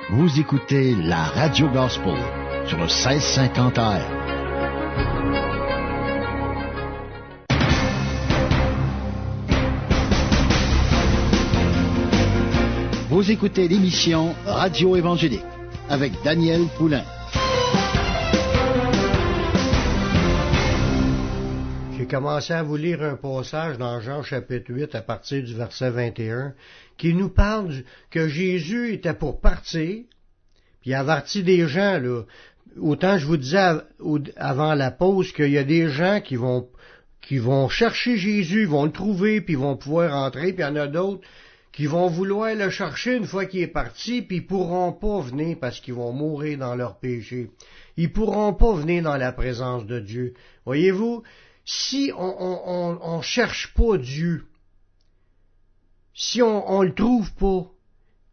Vous 0.09 0.39
écoutez 0.39 0.95
la 0.95 1.23
Radio 1.23 1.67
Gospel 1.69 2.17
sur 2.65 2.77
le 2.77 2.85
1650 2.85 3.77
AM. 3.77 4.01
Vous 13.09 13.31
écoutez 13.31 13.67
l'émission 13.67 14.35
Radio 14.45 14.95
Évangélique 14.95 15.41
avec 15.89 16.13
Daniel 16.23 16.61
Poulain. 16.77 17.03
J'ai 22.07 22.15
commencé 22.15 22.53
à 22.53 22.63
vous 22.63 22.77
lire 22.77 23.03
un 23.03 23.17
passage 23.17 23.77
dans 23.77 23.99
Jean 23.99 24.23
chapitre 24.23 24.71
8 24.71 24.95
à 24.95 25.01
partir 25.01 25.43
du 25.43 25.53
verset 25.53 25.89
21 25.89 26.53
qui 26.97 27.13
nous 27.13 27.27
parle 27.27 27.83
que 28.11 28.29
Jésus 28.29 28.93
était 28.93 29.13
pour 29.13 29.41
partir, 29.41 30.05
puis 30.79 30.93
avertit 30.93 31.43
des 31.43 31.67
gens, 31.67 31.99
là. 31.99 32.21
Autant 32.79 33.17
je 33.17 33.25
vous 33.25 33.35
disais 33.35 33.73
avant 34.37 34.73
la 34.73 34.89
pause 34.89 35.33
qu'il 35.33 35.49
y 35.49 35.57
a 35.57 35.65
des 35.65 35.89
gens 35.89 36.21
qui 36.21 36.37
vont 36.37 37.67
chercher 37.67 38.15
Jésus, 38.15 38.63
vont 38.63 38.85
le 38.85 38.91
trouver, 38.91 39.41
puis 39.41 39.55
vont 39.55 39.75
pouvoir 39.75 40.15
entrer, 40.15 40.53
puis 40.53 40.63
il 40.63 40.67
y 40.67 40.69
en 40.69 40.77
a 40.77 40.87
d'autres 40.87 41.27
qui 41.73 41.87
vont 41.87 42.07
vouloir 42.07 42.55
le 42.55 42.69
chercher 42.69 43.17
une 43.17 43.25
fois 43.25 43.45
qu'il 43.45 43.59
est 43.59 43.67
parti, 43.67 44.21
puis 44.21 44.37
ils 44.37 44.47
pourront 44.47 44.93
pas 44.93 45.19
venir 45.19 45.57
parce 45.59 45.81
qu'ils 45.81 45.95
vont 45.95 46.13
mourir 46.13 46.57
dans 46.57 46.73
leur 46.73 46.99
péché. 46.99 47.51
Ils 47.97 48.13
pourront 48.13 48.53
pas 48.53 48.73
venir 48.75 49.03
dans 49.03 49.17
la 49.17 49.33
présence 49.33 49.85
de 49.85 49.99
Dieu. 49.99 50.35
Voyez-vous, 50.65 51.23
si 51.67 52.11
on, 52.17 52.35
on, 52.39 52.99
on, 53.01 53.21
cherche 53.21 53.73
pas 53.73 53.97
Dieu, 53.97 54.45
si 56.13 56.41
on, 56.41 56.71
on 56.71 56.81
le 56.81 56.93
trouve 56.93 57.31
pas, 57.33 57.69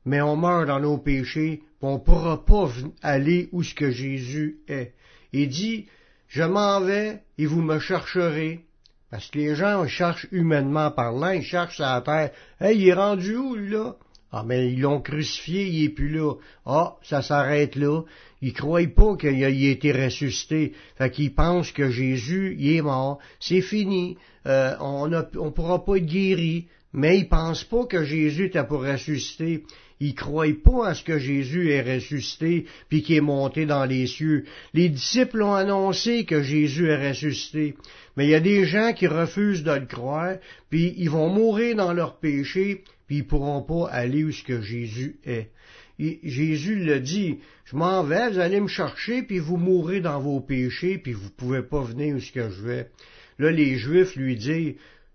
mais 0.05 0.23
on 0.23 0.37
meurt 0.37 0.69
dans 0.69 0.79
nos 0.79 0.99
péchés, 0.99 1.65
on 1.83 1.99
pourra 1.99 2.45
pas 2.45 2.71
aller 3.03 3.49
où 3.53 3.63
ce 3.63 3.75
que 3.75 3.91
Jésus 3.91 4.61
est. 4.69 4.95
Il 5.33 5.49
dit, 5.49 5.89
je 6.29 6.45
m'en 6.45 6.81
vais 6.81 7.23
et 7.37 7.47
vous 7.47 7.61
me 7.61 7.79
chercherez. 7.81 8.65
Parce 9.11 9.29
que 9.31 9.39
les 9.39 9.55
gens 9.55 9.87
cherchent 9.87 10.29
humainement 10.33 10.91
parlant, 10.91 11.31
ils 11.31 11.43
cherchent 11.43 11.81
à 11.81 11.95
la 11.95 12.01
terre. 12.01 12.31
Hey, 12.61 12.79
il 12.79 12.89
est 12.89 12.95
rendu 12.95 13.37
où, 13.37 13.55
là? 13.55 13.97
Ah, 14.37 14.43
mais 14.45 14.73
ils 14.73 14.81
l'ont 14.81 15.01
crucifié, 15.01 15.65
il 15.69 15.85
est 15.85 15.89
plus 15.91 16.09
là. 16.09 16.33
Ah, 16.67 16.97
ça 17.05 17.23
s'arrête 17.23 17.77
là. 17.77 18.03
Ils 18.43 18.53
croient 18.53 18.85
pas 18.89 19.17
qu'il 19.17 19.45
a, 19.45 19.49
été 19.49 19.93
ressuscité. 19.93 20.73
Fait 20.99 21.09
qu'ils 21.09 21.33
pensent 21.33 21.71
que 21.71 21.89
Jésus, 21.89 22.57
il 22.59 22.77
est 22.77 22.83
mort. 22.83 23.21
C'est 23.39 23.61
fini. 23.61 24.17
Euh, 24.47 24.75
on 24.81 25.07
ne 25.07 25.51
pourra 25.51 25.85
pas 25.85 25.99
être 25.99 26.07
guéri. 26.07 26.67
Mais 26.95 27.19
ils 27.19 27.29
pensent 27.29 27.65
pas 27.65 27.85
que 27.87 28.05
Jésus 28.05 28.47
était 28.47 28.65
pour 28.65 28.85
ressusciter. 28.85 29.65
Ils 30.01 30.15
croient 30.15 30.47
pas 30.65 30.89
à 30.89 30.95
ce 30.95 31.03
que 31.03 31.19
Jésus 31.19 31.71
est 31.71 31.83
ressuscité 31.83 32.67
puis 32.89 33.03
qu'il 33.03 33.17
est 33.17 33.21
monté 33.21 33.67
dans 33.67 33.85
les 33.85 34.07
cieux. 34.07 34.45
Les 34.73 34.89
disciples 34.89 35.43
ont 35.43 35.55
annoncé 35.55 36.25
que 36.25 36.43
Jésus 36.43 36.87
est 36.87 37.09
ressuscité. 37.09 37.75
Mais 38.17 38.27
il 38.27 38.31
y 38.31 38.35
a 38.35 38.41
des 38.41 38.65
gens 38.65 38.93
qui 38.93 39.09
refusent 39.09 39.65
de 39.65 39.73
le 39.73 39.87
croire, 39.87 40.37
puis 40.71 40.95
ils 40.97 41.11
vont 41.11 41.29
mourir 41.29 41.77
dans 41.77 41.93
leurs 41.93 42.19
péchés, 42.19 42.83
puis 43.07 43.19
ils 43.19 43.27
pourront 43.27 43.63
pas 43.63 43.89
aller 43.91 44.23
où 44.23 44.31
ce 44.31 44.45
que 44.45 44.63
Jésus 44.63 45.17
est. 45.25 45.51
Jésus 45.99 46.77
le 46.77 47.01
dit, 47.01 47.39
je 47.65 47.77
m'en 47.77 48.03
vais, 48.05 48.31
vous 48.31 48.39
allez 48.39 48.61
me 48.61 48.69
chercher, 48.69 49.23
puis 49.23 49.39
vous 49.39 49.57
mourrez 49.57 50.01
dans 50.01 50.21
vos 50.21 50.41
péchés, 50.41 50.99
puis 50.99 51.13
vous 51.13 51.31
pouvez 51.31 51.63
pas 51.63 51.83
venir 51.83 52.17
où 52.17 52.21
ce 52.21 52.33
que 52.33 52.51
je 52.51 52.63
vais. 52.63 52.91
Là, 53.39 53.51
les 53.51 53.77
Juifs 53.79 54.17
lui 54.17 54.37
disent, 54.37 54.75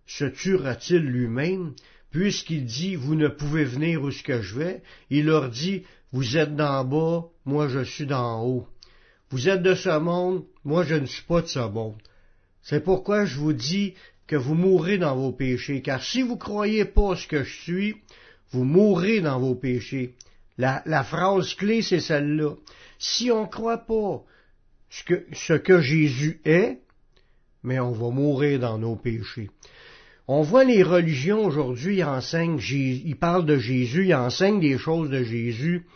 se 0.10 0.26
tuera-t-il 0.26 1.04
lui-même? 1.04 1.74
Puisqu'il 2.10 2.66
dit, 2.66 2.96
vous 2.96 3.14
ne 3.14 3.28
pouvez 3.28 3.64
venir 3.64 4.02
où 4.02 4.10
ce 4.10 4.24
que 4.24 4.42
je 4.42 4.58
vais, 4.58 4.82
il 5.12 5.26
leur 5.26 5.50
dit, 5.50 5.84
vous 6.12 6.36
êtes 6.36 6.56
d'en 6.56 6.84
bas, 6.84 7.26
moi 7.46 7.68
je 7.68 7.84
suis 7.84 8.08
d'en 8.08 8.44
haut. 8.44 8.68
Vous 9.30 9.48
êtes 9.48 9.62
de 9.62 9.76
ce 9.76 10.00
monde, 10.00 10.44
moi 10.66 10.84
je 10.84 10.96
ne 10.96 11.06
suis 11.06 11.24
pas 11.24 11.44
de 11.44 11.48
ce 11.48 11.60
monde. 11.60 12.02
C'est 12.64 12.84
pourquoi 12.84 13.26
je 13.26 13.38
vous 13.38 13.54
dis 13.54 13.94
que 14.26 14.36
vous 14.36 14.56
mourrez 14.56 14.98
dans 14.98 15.16
vos 15.16 15.32
péchés, 15.32 15.84
car 15.84 16.04
si 16.04 16.24
vous 16.24 16.38
croyez 16.38 16.86
pas 16.86 17.16
ce 17.16 17.28
que 17.28 17.44
je 17.44 17.62
suis, 17.62 17.96
vous 18.50 18.64
mourrez 18.64 19.22
dans 19.22 19.40
vos 19.40 19.54
péchés. 19.54 20.16
La, 20.58 20.82
la 20.88 21.04
phrase 21.04 21.54
clé, 21.54 21.84
c'est 21.84 22.00
celle-là. 22.00 22.56
Si 22.98 23.30
on 23.30 23.46
croit 23.46 23.86
pas 23.86 24.24
ce 24.90 25.54
que 25.54 25.82
Jésus 25.82 26.42
est, 26.46 26.80
mais 27.62 27.80
on 27.80 27.92
va 27.92 28.10
mourir 28.10 28.60
dans 28.60 28.80
nos 28.80 28.96
péchés. 28.96 29.52
On 30.32 30.44
voit 30.44 30.64
les 30.64 30.84
religions 30.84 31.44
aujourd'hui, 31.44 31.98
ils 31.98 32.04
enseignent, 32.04 32.60
ils 32.60 33.16
parlent 33.16 33.48
de 33.48 33.58
Jésus, 33.58 34.06
ils 34.06 34.14
enseignent 34.14 34.60
des 34.60 34.78
choses 34.78 35.10
de 35.10 35.24
Jésus, 35.24 35.88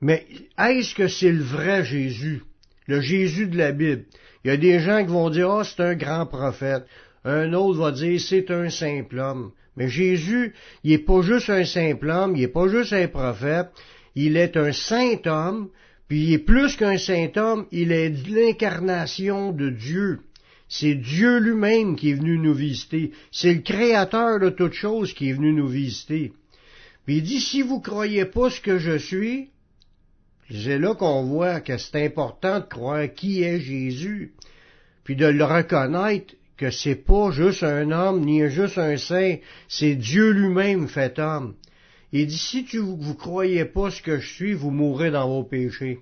mais 0.00 0.26
est-ce 0.58 0.92
que 0.96 1.06
c'est 1.06 1.30
le 1.30 1.44
vrai 1.44 1.84
Jésus, 1.84 2.42
le 2.88 3.00
Jésus 3.00 3.46
de 3.46 3.56
la 3.56 3.70
Bible? 3.70 4.06
Il 4.42 4.48
y 4.48 4.50
a 4.50 4.56
des 4.56 4.80
gens 4.80 5.04
qui 5.04 5.12
vont 5.12 5.30
dire, 5.30 5.52
ah, 5.52 5.62
c'est 5.62 5.84
un 5.84 5.94
grand 5.94 6.26
prophète. 6.26 6.82
Un 7.24 7.52
autre 7.52 7.78
va 7.78 7.92
dire, 7.92 8.20
c'est 8.20 8.50
un 8.50 8.68
simple 8.70 9.20
homme. 9.20 9.52
Mais 9.76 9.86
Jésus, 9.86 10.52
il 10.82 10.90
n'est 10.90 10.98
pas 10.98 11.22
juste 11.22 11.48
un 11.48 11.64
simple 11.64 12.10
homme, 12.10 12.34
il 12.34 12.40
n'est 12.40 12.48
pas 12.48 12.66
juste 12.66 12.92
un 12.92 13.06
prophète, 13.06 13.68
il 14.16 14.36
est 14.36 14.56
un 14.56 14.72
saint 14.72 15.20
homme, 15.26 15.68
puis 16.08 16.24
il 16.24 16.32
est 16.32 16.38
plus 16.38 16.74
qu'un 16.74 16.98
saint 16.98 17.30
homme, 17.36 17.66
il 17.70 17.92
est 17.92 18.28
l'incarnation 18.28 19.52
de 19.52 19.70
Dieu. 19.70 20.22
C'est 20.74 20.94
Dieu 20.94 21.38
lui-même 21.38 21.96
qui 21.96 22.12
est 22.12 22.14
venu 22.14 22.38
nous 22.38 22.54
visiter. 22.54 23.12
C'est 23.30 23.52
le 23.52 23.60
créateur 23.60 24.40
de 24.40 24.48
toutes 24.48 24.72
choses 24.72 25.12
qui 25.12 25.28
est 25.28 25.34
venu 25.34 25.52
nous 25.52 25.68
visiter. 25.68 26.32
Puis 27.04 27.16
il 27.16 27.22
dit, 27.22 27.40
si 27.40 27.60
vous 27.60 27.78
croyez 27.78 28.24
pas 28.24 28.48
ce 28.48 28.58
que 28.62 28.78
je 28.78 28.96
suis, 28.96 29.50
c'est 30.50 30.78
là 30.78 30.94
qu'on 30.94 31.24
voit 31.24 31.60
que 31.60 31.76
c'est 31.76 32.02
important 32.06 32.60
de 32.60 32.64
croire 32.64 33.12
qui 33.12 33.42
est 33.42 33.60
Jésus, 33.60 34.32
puis 35.04 35.14
de 35.14 35.26
le 35.26 35.44
reconnaître 35.44 36.32
que 36.56 36.70
c'est 36.70 37.04
pas 37.04 37.30
juste 37.32 37.64
un 37.64 37.90
homme, 37.90 38.24
ni 38.24 38.48
juste 38.48 38.78
un 38.78 38.96
saint, 38.96 39.36
c'est 39.68 39.94
Dieu 39.94 40.30
lui-même 40.30 40.88
fait 40.88 41.18
homme. 41.18 41.54
Il 42.12 42.26
dit, 42.26 42.38
si 42.38 42.64
tu, 42.64 42.78
vous 42.78 43.14
croyez 43.14 43.66
pas 43.66 43.90
ce 43.90 44.00
que 44.00 44.20
je 44.20 44.26
suis, 44.26 44.54
vous 44.54 44.70
mourrez 44.70 45.10
dans 45.10 45.28
vos 45.28 45.44
péchés. 45.44 45.98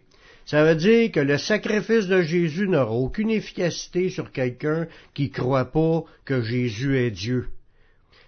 Ça 0.47 0.64
veut 0.64 0.75
dire 0.75 1.12
que 1.12 1.20
le 1.20 1.38
sacrifice 1.38 2.06
de 2.06 2.23
Jésus 2.23 2.68
n'aura 2.68 2.92
aucune 2.92 3.30
efficacité 3.30 4.11
sur 4.11 4.32
quelqu'un 4.32 4.87
qui 5.14 5.31
croit 5.31 5.70
pas 5.70 6.05
que 6.24 6.42
Jésus 6.42 6.98
est 6.98 7.11
Dieu. 7.11 7.48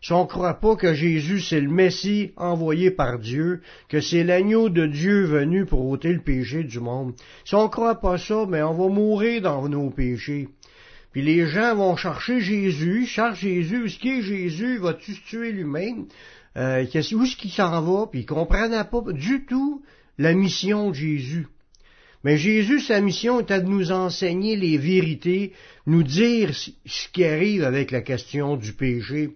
Si 0.02 0.12
on 0.12 0.22
ne 0.22 0.28
croit 0.28 0.54
pas 0.54 0.74
que 0.74 0.94
Jésus 0.94 1.40
c'est 1.40 1.60
le 1.60 1.70
Messie 1.70 2.32
envoyé 2.36 2.90
par 2.90 3.20
Dieu, 3.20 3.60
que 3.88 4.00
c'est 4.00 4.24
l'agneau 4.24 4.68
de 4.68 4.86
Dieu 4.86 5.24
venu 5.26 5.64
pour 5.64 5.86
ôter 5.88 6.12
le 6.12 6.20
péché 6.20 6.64
du 6.64 6.80
monde, 6.80 7.14
si 7.44 7.54
on 7.54 7.64
ne 7.64 7.68
croit 7.68 8.00
pas 8.00 8.18
ça, 8.18 8.44
mais 8.48 8.62
on 8.62 8.74
va 8.74 8.92
mourir 8.92 9.42
dans 9.42 9.68
nos 9.68 9.90
péchés. 9.90 10.48
Puis 11.12 11.22
les 11.22 11.46
gens 11.46 11.76
vont 11.76 11.94
chercher 11.94 12.40
Jésus, 12.40 13.06
cherchent 13.06 13.40
Jésus, 13.40 13.86
est-ce 13.86 13.98
qu'il 13.98 14.18
est 14.18 14.22
Jésus, 14.22 14.78
va-tu 14.78 15.14
tuer 15.22 15.52
lui-même, 15.52 16.06
euh, 16.56 16.84
où 16.84 17.22
est-ce 17.22 17.36
qu'il 17.36 17.52
s'en 17.52 17.80
va, 17.82 18.06
puis 18.06 18.20
ils 18.20 18.26
comprennent 18.26 18.84
pas 18.90 19.12
du 19.12 19.44
tout 19.46 19.82
la 20.18 20.34
mission 20.34 20.90
de 20.90 20.94
Jésus. 20.94 21.46
Mais 22.24 22.36
Jésus, 22.36 22.80
sa 22.80 23.00
mission 23.00 23.40
était 23.40 23.60
de 23.60 23.66
nous 23.66 23.90
enseigner 23.90 24.56
les 24.56 24.78
vérités, 24.78 25.52
nous 25.86 26.02
dire 26.02 26.54
ce 26.54 27.08
qui 27.12 27.24
arrive 27.24 27.64
avec 27.64 27.90
la 27.90 28.00
question 28.00 28.56
du 28.56 28.72
péché. 28.72 29.30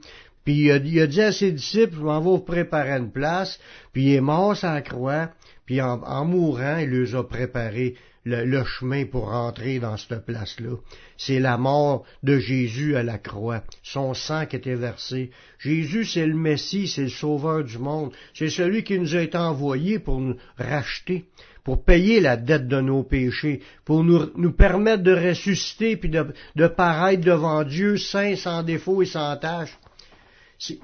Puis 0.45 0.67
il 0.67 0.71
a, 0.71 0.79
dit 0.79 1.21
à 1.21 1.33
ses 1.33 1.51
disciples, 1.51 1.97
je 1.97 2.03
m'en 2.03 2.21
vous 2.21 2.39
préparer 2.39 2.93
une 2.93 3.11
place, 3.11 3.59
puis 3.93 4.05
il 4.05 4.15
est 4.15 4.21
mort 4.21 4.57
la 4.63 4.81
croix, 4.81 5.31
puis 5.65 5.81
en, 5.81 6.25
mourant, 6.25 6.77
il 6.77 6.91
leur 6.91 7.17
a 7.17 7.29
préparé 7.29 7.97
le, 8.25 8.45
le 8.45 8.65
chemin 8.65 9.07
pour 9.07 9.31
rentrer 9.31 9.81
dans 9.81 9.97
cette 9.97 10.25
place-là. 10.25 10.77
C'est 11.17 11.41
la 11.41 11.59
mort 11.59 12.05
de 12.23 12.39
Jésus 12.39 12.95
à 12.95 13.03
la 13.03 13.19
croix, 13.19 13.65
son 13.83 14.15
sang 14.15 14.47
qui 14.47 14.55
était 14.55 14.77
versé. 14.77 15.33
Jésus, 15.59 16.05
c'est 16.05 16.27
le 16.27 16.37
Messie, 16.37 16.87
c'est 16.87 17.03
le 17.03 17.09
sauveur 17.09 17.65
du 17.65 17.79
monde, 17.79 18.13
c'est 18.33 18.49
celui 18.49 18.85
qui 18.85 19.01
nous 19.01 19.17
a 19.17 19.23
été 19.23 19.39
envoyé 19.39 19.99
pour 19.99 20.21
nous 20.21 20.37
racheter 20.59 21.25
pour 21.67 21.83
payer 21.83 22.21
la 22.21 22.37
dette 22.37 22.69
de 22.69 22.81
nos 22.81 23.03
péchés, 23.03 23.61
pour 23.85 24.05
nous, 24.05 24.31
nous 24.37 24.53
permettre 24.53 25.03
de 25.03 25.13
ressusciter 25.13 25.97
puis 25.97 26.09
de, 26.09 26.25
de 26.55 26.69
paraître 26.69 27.25
devant 27.25 27.65
Dieu 27.65 27.97
saint, 27.97 28.37
sans 28.37 28.63
défaut 28.63 29.03
et 29.03 29.07
sans 29.07 29.37
tâche. 29.37 29.77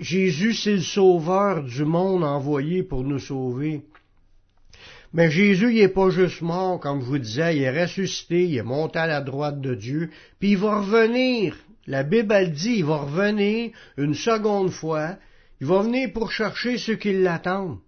Jésus, 0.01 0.55
c'est 0.55 0.73
le 0.73 0.81
sauveur 0.81 1.62
du 1.62 1.85
monde 1.85 2.25
envoyé 2.25 2.83
pour 2.83 3.05
nous 3.05 3.21
sauver. 3.21 3.83
Mais 5.12 5.31
Jésus, 5.31 5.71
il 5.71 5.83
est 5.83 5.87
pas 5.87 6.11
juste 6.11 6.42
mort, 6.42 6.81
comme 6.81 7.01
je 7.01 7.07
vous 7.07 7.18
disais, 7.18 7.59
il 7.59 7.62
est 7.62 7.83
ressuscité, 7.83 8.42
il 8.42 8.57
est 8.57 8.64
monté 8.64 8.99
à 8.99 9.07
la 9.07 9.21
droite 9.21 9.61
de 9.61 9.77
Dieu, 9.77 10.11
puis 10.40 10.51
il 10.51 10.59
va 10.59 10.81
revenir. 10.81 11.55
La 11.87 12.03
Bible, 12.03 12.51
dit, 12.51 12.79
il 12.79 12.85
va 12.87 12.97
revenir 12.97 13.71
une 13.97 14.14
seconde 14.14 14.71
fois, 14.71 15.14
il 15.61 15.68
va 15.68 15.83
venir 15.83 16.12
pour 16.12 16.33
chercher 16.33 16.77
ceux 16.77 16.97
qui 16.97 17.12
l'attendent. 17.12 17.79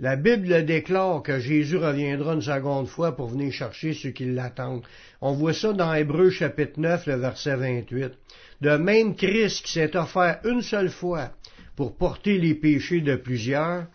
La 0.00 0.14
Bible 0.14 0.64
déclare 0.64 1.24
que 1.24 1.40
Jésus 1.40 1.76
reviendra 1.76 2.34
une 2.34 2.40
seconde 2.40 2.86
fois 2.86 3.16
pour 3.16 3.30
venir 3.30 3.52
chercher 3.52 3.94
ceux 3.94 4.10
qui 4.10 4.26
l'attendent. 4.26 4.84
On 5.20 5.32
voit 5.32 5.52
ça 5.52 5.72
dans 5.72 5.92
Hébreux 5.92 6.30
chapitre 6.30 6.78
9, 6.78 7.06
le 7.06 7.16
verset 7.16 7.56
28. 7.56 8.12
De 8.60 8.76
même 8.76 9.16
Christ 9.16 9.64
qui 9.64 9.72
s'est 9.72 9.96
offert 9.96 10.38
une 10.44 10.62
seule 10.62 10.90
fois 10.90 11.32
pour 11.74 11.96
porter 11.96 12.38
les 12.38 12.54
péchés 12.54 13.00
de 13.00 13.16
plusieurs, 13.16 13.86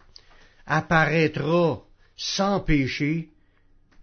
apparaîtra 0.65 1.81
sans 2.17 2.59
péché 2.59 3.29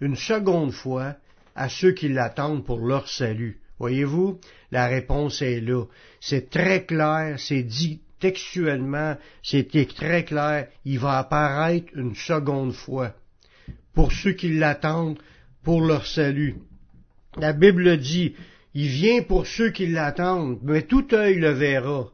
une 0.01 0.17
seconde 0.17 0.73
fois 0.73 1.17
à 1.55 1.69
ceux 1.69 1.93
qui 1.93 2.09
l'attendent 2.09 2.65
pour 2.65 2.79
leur 2.79 3.09
salut. 3.09 3.61
Voyez-vous, 3.79 4.41
la 4.71 4.87
réponse 4.87 5.43
est 5.43 5.61
là. 5.61 5.85
C'est 6.19 6.49
très 6.49 6.87
clair, 6.87 7.39
c'est 7.39 7.63
dit 7.63 8.01
textuellement, 8.21 9.17
c'est 9.43 9.69
très 9.95 10.25
clair, 10.25 10.69
il 10.85 10.99
va 10.99 11.19
apparaître 11.19 11.89
une 11.95 12.15
seconde 12.15 12.73
fois 12.73 13.15
pour 13.95 14.13
ceux 14.13 14.33
qui 14.33 14.53
l'attendent 14.53 15.19
pour 15.65 15.81
leur 15.81 16.07
salut. 16.07 16.57
La 17.37 17.53
Bible 17.53 17.97
dit, 17.97 18.35
il 18.75 18.87
vient 18.87 19.23
pour 19.23 19.47
ceux 19.47 19.71
qui 19.71 19.87
l'attendent, 19.87 20.59
mais 20.63 20.83
tout 20.83 21.07
œil 21.13 21.37
le 21.37 21.51
verra. 21.51 22.09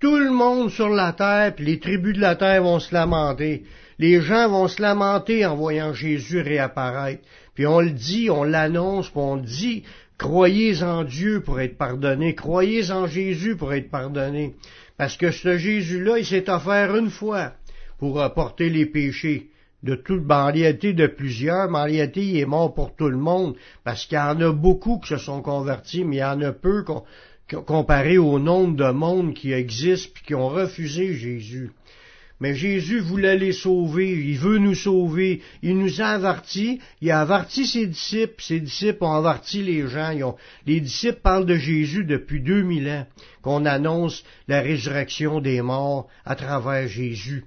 Tout 0.00 0.18
le 0.18 0.30
monde 0.30 0.70
sur 0.70 0.90
la 0.90 1.12
terre, 1.12 1.54
puis 1.54 1.64
les 1.64 1.80
tribus 1.80 2.14
de 2.14 2.20
la 2.20 2.36
terre 2.36 2.62
vont 2.62 2.78
se 2.78 2.92
lamenter. 2.92 3.64
Les 3.98 4.20
gens 4.20 4.48
vont 4.48 4.68
se 4.68 4.82
lamenter 4.82 5.46
en 5.46 5.56
voyant 5.56 5.94
Jésus 5.94 6.40
réapparaître. 6.40 7.22
Puis 7.54 7.66
on 7.66 7.80
le 7.80 7.90
dit, 7.90 8.28
on 8.28 8.42
l'annonce, 8.42 9.08
puis 9.08 9.20
on 9.20 9.36
dit, 9.36 9.84
croyez 10.18 10.82
en 10.82 11.04
Dieu 11.04 11.40
pour 11.40 11.60
être 11.60 11.78
pardonné, 11.78 12.34
croyez 12.34 12.90
en 12.90 13.06
Jésus 13.06 13.56
pour 13.56 13.72
être 13.72 13.90
pardonné. 13.90 14.54
Parce 14.96 15.16
que 15.16 15.30
ce 15.30 15.58
Jésus-là, 15.58 16.18
il 16.18 16.26
s'est 16.26 16.48
offert 16.48 16.96
une 16.96 17.10
fois 17.10 17.52
pour 17.98 18.20
apporter 18.20 18.70
les 18.70 18.86
péchés 18.86 19.50
de 19.82 19.96
toute, 19.96 20.24
ben, 20.24 20.50
de 20.50 21.06
plusieurs, 21.06 21.70
mais 21.70 21.78
en 21.78 21.86
il 21.86 22.38
est 22.38 22.46
mort 22.46 22.72
pour 22.72 22.96
tout 22.96 23.08
le 23.08 23.18
monde, 23.18 23.54
parce 23.84 24.06
qu'il 24.06 24.16
y 24.16 24.20
en 24.20 24.40
a 24.40 24.50
beaucoup 24.50 24.98
qui 24.98 25.08
se 25.08 25.18
sont 25.18 25.42
convertis, 25.42 26.04
mais 26.04 26.16
il 26.16 26.20
y 26.20 26.24
en 26.24 26.40
a 26.40 26.52
peu 26.52 26.84
comparé 27.66 28.16
au 28.16 28.38
nombre 28.38 28.76
de 28.76 28.90
monde 28.90 29.34
qui 29.34 29.52
existent 29.52 30.10
puis 30.14 30.24
qui 30.24 30.34
ont 30.34 30.48
refusé 30.48 31.14
Jésus. 31.14 31.70
Mais 32.40 32.54
Jésus 32.54 32.98
voulait 32.98 33.38
les 33.38 33.52
sauver, 33.52 34.10
il 34.10 34.38
veut 34.38 34.58
nous 34.58 34.74
sauver, 34.74 35.40
il 35.62 35.78
nous 35.78 36.00
a 36.00 36.06
avertis, 36.06 36.80
il 37.00 37.10
a 37.10 37.20
averti 37.20 37.64
ses 37.66 37.86
disciples, 37.86 38.42
ses 38.42 38.60
disciples 38.60 39.04
ont 39.04 39.12
averti 39.12 39.62
les 39.62 39.86
gens, 39.86 40.36
les 40.66 40.80
disciples 40.80 41.20
parlent 41.22 41.46
de 41.46 41.56
Jésus 41.56 42.04
depuis 42.04 42.40
deux 42.40 42.62
mille 42.62 42.88
ans, 42.88 43.06
qu'on 43.40 43.64
annonce 43.64 44.24
la 44.48 44.60
résurrection 44.60 45.40
des 45.40 45.62
morts 45.62 46.08
à 46.24 46.34
travers 46.34 46.88
Jésus 46.88 47.44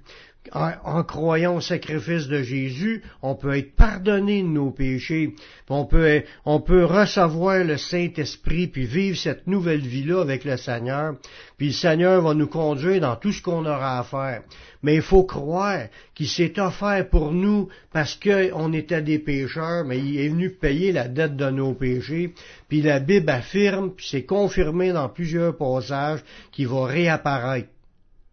en, 0.52 1.02
croyant 1.04 1.56
au 1.56 1.60
sacrifice 1.60 2.28
de 2.28 2.42
Jésus, 2.42 3.02
on 3.22 3.34
peut 3.34 3.56
être 3.56 3.74
pardonné 3.74 4.42
de 4.42 4.48
nos 4.48 4.70
péchés, 4.70 5.34
on 5.68 5.84
peut, 5.84 6.22
on 6.44 6.60
peut 6.60 6.84
recevoir 6.84 7.64
le 7.64 7.76
Saint-Esprit, 7.76 8.66
puis 8.66 8.86
vivre 8.86 9.16
cette 9.16 9.46
nouvelle 9.46 9.80
vie-là 9.80 10.20
avec 10.20 10.44
le 10.44 10.56
Seigneur, 10.56 11.14
puis 11.56 11.68
le 11.68 11.72
Seigneur 11.72 12.22
va 12.22 12.34
nous 12.34 12.46
conduire 12.46 13.00
dans 13.00 13.16
tout 13.16 13.32
ce 13.32 13.42
qu'on 13.42 13.66
aura 13.66 13.98
à 13.98 14.04
faire. 14.04 14.42
Mais 14.82 14.94
il 14.96 15.02
faut 15.02 15.24
croire 15.24 15.86
qu'il 16.14 16.28
s'est 16.28 16.58
offert 16.60 17.08
pour 17.08 17.32
nous 17.32 17.68
parce 17.92 18.14
qu'on 18.14 18.72
était 18.72 19.02
des 19.02 19.18
pécheurs, 19.18 19.84
mais 19.84 19.98
il 19.98 20.20
est 20.20 20.28
venu 20.28 20.50
payer 20.50 20.92
la 20.92 21.08
dette 21.08 21.36
de 21.36 21.50
nos 21.50 21.74
péchés, 21.74 22.32
puis 22.68 22.82
la 22.82 23.00
Bible 23.00 23.30
affirme, 23.30 23.92
puis 23.94 24.06
c'est 24.08 24.24
confirmé 24.24 24.92
dans 24.92 25.08
plusieurs 25.08 25.56
passages, 25.56 26.20
qu'il 26.52 26.68
va 26.68 26.86
réapparaître 26.86 27.68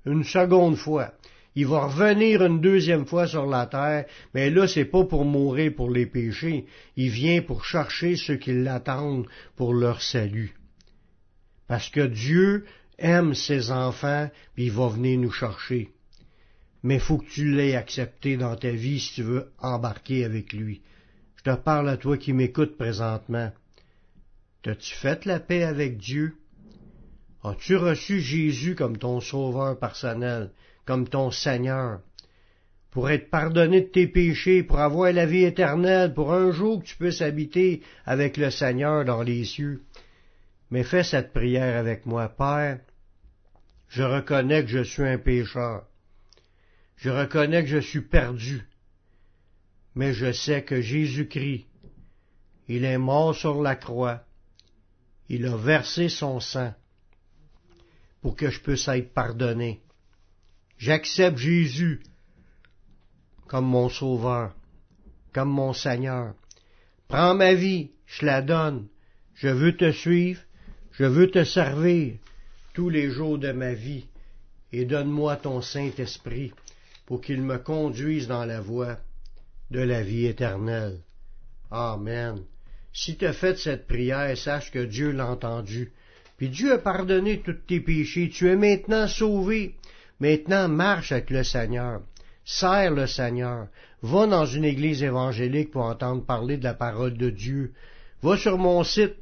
une 0.06 0.24
seconde 0.24 0.76
fois 0.76 1.12
il 1.56 1.68
va 1.68 1.86
revenir 1.88 2.44
une 2.44 2.60
deuxième 2.60 3.06
fois 3.06 3.28
sur 3.28 3.46
la 3.46 3.66
terre, 3.66 4.06
mais 4.34 4.50
là, 4.50 4.68
c'est 4.68 4.86
pas 4.86 5.06
pour 5.06 5.24
mourir 5.24 5.74
pour 5.74 5.90
les 5.90 6.06
péchés. 6.06 6.66
Il 6.98 7.10
vient 7.10 7.42
pour 7.42 7.64
chercher 7.64 8.18
ceux 8.18 8.36
qui 8.36 8.52
l'attendent 8.52 9.28
pour 9.56 9.74
leur 9.74 10.02
salut. 10.02 10.54
Parce 11.68 11.90
que 11.90 12.06
Dieu 12.06 12.66
aime 12.98 13.34
ses 13.34 13.72
enfants, 13.72 14.30
puis 14.54 14.66
il 14.66 14.72
va 14.72 14.90
venir 14.90 15.18
nous 15.20 15.32
chercher. 15.32 15.92
Mais 16.84 17.00
faut 17.00 17.18
que 17.18 17.30
tu 17.30 17.52
l'aies 17.52 17.76
accepté 17.76 18.36
dans 18.36 18.56
ta 18.58 18.72
vie 18.72 19.00
si 19.00 19.14
tu 19.16 19.24
veux 19.24 19.52
embarquer 19.60 20.26
avec 20.26 20.52
lui. 20.52 20.82
Je 21.38 21.44
te 21.44 21.56
parle 21.56 21.88
à 21.90 21.98
toi 21.98 22.18
qui 22.18 22.34
m'écoutes 22.34 22.78
présentement. 22.78 23.52
T'as-tu 24.62 24.94
fait 24.94 25.26
la 25.26 25.40
paix 25.40 25.64
avec 25.64 25.98
Dieu? 25.98 26.36
As-tu 27.44 27.78
reçu 27.78 28.20
Jésus 28.20 28.76
comme 28.76 28.98
ton 28.98 29.22
sauveur 29.22 29.80
personnel? 29.80 30.52
Comme 30.86 31.08
ton 31.08 31.32
Seigneur, 31.32 32.00
pour 32.92 33.10
être 33.10 33.30
pardonné 33.30 33.82
de 33.82 33.88
tes 33.88 34.08
péchés, 34.08 34.64
pour 34.64 34.80
avoir 34.80 35.12
la 35.12 35.26
vie 35.26 35.44
éternelle, 35.44 36.14
pour 36.14 36.34
un 36.34 36.52
jour 36.52 36.80
que 36.80 36.86
tu 36.86 36.96
puisses 36.96 37.22
habiter 37.22 37.82
avec 38.06 38.38
le 38.38 38.50
Seigneur 38.52 39.04
dans 39.04 39.22
les 39.22 39.44
cieux. 39.44 39.84
Mais 40.72 40.84
fais 40.84 41.04
cette 41.04 41.34
prière 41.34 41.78
avec 41.78 42.06
moi, 42.06 42.30
Père. 42.30 42.80
Je 43.90 44.04
reconnais 44.04 44.64
que 44.64 44.70
je 44.70 44.84
suis 44.84 45.04
un 45.04 45.18
pécheur. 45.18 45.84
Je 46.96 47.10
reconnais 47.10 47.64
que 47.64 47.70
je 47.70 47.80
suis 47.80 48.02
perdu. 48.02 48.68
Mais 49.94 50.14
je 50.14 50.32
sais 50.32 50.64
que 50.64 50.82
Jésus-Christ, 50.82 51.66
il 52.68 52.84
est 52.84 52.98
mort 52.98 53.36
sur 53.36 53.62
la 53.62 53.76
croix. 53.76 54.24
Il 55.30 55.46
a 55.46 55.56
versé 55.56 56.10
son 56.10 56.40
sang 56.40 56.74
pour 58.22 58.36
que 58.36 58.50
je 58.50 58.60
puisse 58.60 58.88
être 58.88 59.14
pardonné. 59.14 59.82
J'accepte 60.78 61.38
Jésus 61.38 62.02
comme 63.48 63.66
mon 63.66 63.90
sauveur, 63.90 64.54
comme 65.34 65.50
mon 65.50 65.74
Seigneur. 65.74 66.34
Prends 67.08 67.36
ma 67.36 67.54
vie, 67.54 67.92
je 68.06 68.26
la 68.26 68.42
donne. 68.42 68.88
Je 69.36 69.50
veux 69.50 69.76
te 69.76 69.92
suivre, 69.92 70.42
je 70.92 71.04
veux 71.04 71.30
te 71.30 71.44
servir 71.44 72.16
tous 72.74 72.90
les 72.90 73.10
jours 73.10 73.38
de 73.38 73.52
ma 73.52 73.74
vie, 73.74 74.06
et 74.72 74.86
donne-moi 74.86 75.36
ton 75.38 75.62
Saint-Esprit 75.62 76.54
pour 77.06 77.22
qu'il 77.22 77.42
me 77.42 77.58
conduise 77.58 78.28
dans 78.28 78.46
la 78.46 78.62
voie 78.62 78.98
de 79.72 79.80
la 79.80 80.04
vie 80.04 80.26
éternelle. 80.26 81.00
Amen. 81.70 82.44
Si 82.94 83.18
tu 83.18 83.26
as 83.26 83.34
fait 83.34 83.58
cette 83.58 83.88
prière, 83.88 84.38
sache 84.38 84.72
que 84.72 84.86
Dieu 84.86 85.12
l'a 85.12 85.28
entendu. 85.28 85.92
Puis 86.38 86.50
Dieu 86.50 86.74
a 86.74 86.78
pardonné 86.78 87.42
tous 87.42 87.54
tes 87.68 87.82
péchés. 87.82 88.30
Tu 88.30 88.50
es 88.50 88.56
maintenant 88.56 89.08
sauvé. 89.08 89.76
Maintenant, 90.20 90.68
marche 90.68 91.12
avec 91.12 91.30
le 91.30 91.44
Seigneur. 91.44 92.02
Sers 92.44 92.90
le 92.92 93.06
Seigneur. 93.08 93.68
Va 94.02 94.28
dans 94.28 94.46
une 94.46 94.66
église 94.66 95.04
évangélique 95.04 95.72
pour 95.72 95.84
entendre 95.84 96.26
parler 96.26 96.58
de 96.58 96.64
la 96.64 96.74
parole 96.74 97.18
de 97.18 97.30
Dieu. 97.30 97.74
Va 98.22 98.38
sur 98.38 98.58
mon 98.58 98.84
site 98.84 99.16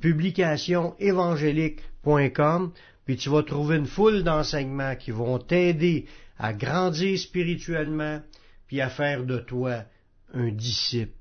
publicationévangélique.com 0.00 2.72
puis 3.04 3.16
tu 3.16 3.28
vas 3.28 3.42
trouver 3.42 3.76
une 3.76 3.86
foule 3.86 4.22
d'enseignements 4.22 4.96
qui 4.96 5.10
vont 5.10 5.38
t'aider 5.38 6.06
à 6.38 6.52
grandir 6.52 7.18
spirituellement 7.18 8.22
puis 8.66 8.80
à 8.80 8.88
faire 8.88 9.24
de 9.24 9.38
toi 9.38 9.84
un 10.32 10.48
disciple. 10.48 11.12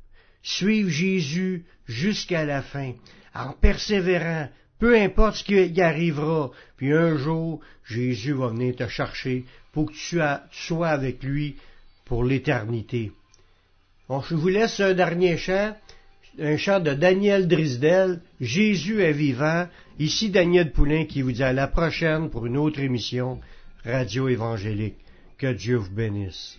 Suive 0.41 0.89
Jésus 0.89 1.65
jusqu'à 1.85 2.45
la 2.45 2.61
fin 2.61 2.93
en 3.33 3.53
persévérant 3.53 4.49
peu 4.79 4.99
importe 4.99 5.37
ce 5.37 5.43
qui 5.43 5.81
arrivera, 5.81 6.51
puis 6.77 6.93
un 6.93 7.17
jour, 7.17 7.61
Jésus 7.85 8.33
va 8.33 8.47
venir 8.49 8.75
te 8.75 8.87
chercher 8.87 9.45
pour 9.71 9.87
que 9.87 9.93
tu, 9.93 10.19
sois 10.51 10.87
avec 10.87 11.23
lui 11.23 11.55
pour 12.05 12.23
l'éternité. 12.23 13.11
je 14.09 14.35
vous 14.35 14.47
laisse 14.49 14.79
un 14.79 14.93
dernier 14.93 15.37
chant, 15.37 15.75
un 16.39 16.57
chant 16.57 16.79
de 16.79 16.93
Daniel 16.93 17.47
Drisdel, 17.47 18.21
Jésus 18.41 19.01
est 19.01 19.13
vivant. 19.13 19.67
Ici 19.99 20.31
Daniel 20.31 20.71
Poulain 20.71 21.05
qui 21.05 21.21
vous 21.21 21.31
dit 21.31 21.43
à 21.43 21.53
la 21.53 21.67
prochaine 21.67 22.29
pour 22.29 22.47
une 22.47 22.57
autre 22.57 22.79
émission 22.79 23.39
Radio 23.85 24.27
Évangélique. 24.27 24.97
Que 25.37 25.53
Dieu 25.53 25.77
vous 25.77 25.91
bénisse. 25.91 26.57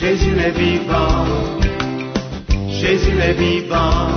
Jésus 0.00 0.34
est 0.38 0.58
vivant, 0.58 1.26
Jésus 2.70 3.18
est 3.20 3.34
vivant. 3.34 4.08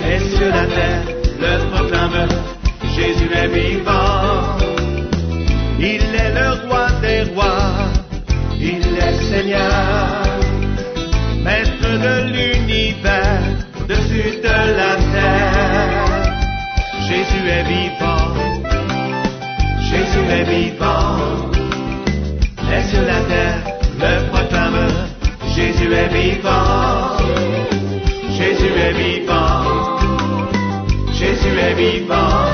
Les 0.00 0.18
cieux, 0.18 0.48
la 0.48 0.66
terre 0.66 1.04
le 1.38 1.70
proclament, 1.70 2.28
Jésus 2.96 3.30
est 3.32 3.46
vivant. 3.46 4.58
Il 5.78 6.02
est 6.02 6.34
le 6.34 6.66
roi 6.66 6.88
des 7.00 7.22
rois, 7.32 7.92
il 8.58 8.82
est 8.98 9.22
Seigneur, 9.30 10.24
maître 11.44 11.88
de 12.06 12.14
l'univers, 12.32 13.42
dessus 13.86 14.40
de 14.42 14.56
la 14.80 14.96
terre. 15.14 16.34
Jésus 17.08 17.48
est 17.48 17.66
vivant, 17.76 18.34
Jésus 19.80 20.26
est 20.28 20.44
vivant. 20.44 21.50
Et 22.72 22.82
sur 22.88 23.02
la 23.02 23.20
terre 23.28 23.69
Jésus 25.54 25.92
est 25.92 26.08
vivant, 26.08 27.16
Jésus 28.30 28.72
est 28.86 28.92
vivant, 28.92 29.98
Jésus 31.12 31.58
est 31.58 31.74
vivant. 31.74 32.46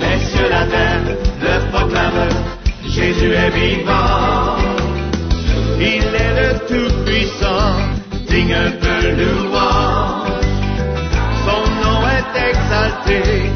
Les 0.00 0.18
cieux, 0.18 0.48
la 0.50 0.66
terre 0.66 1.16
le 1.40 1.70
proclament, 1.70 2.28
Jésus 2.84 3.32
est 3.32 3.50
vivant. 3.50 4.56
Il 5.78 6.04
est 6.24 6.34
le 6.40 6.58
Tout-Puissant, 6.68 7.74
digne 8.28 8.58
de 8.84 8.96
louange. 9.18 10.46
Son 11.46 11.62
nom 11.82 12.00
est 12.16 12.50
exalté. 12.50 13.51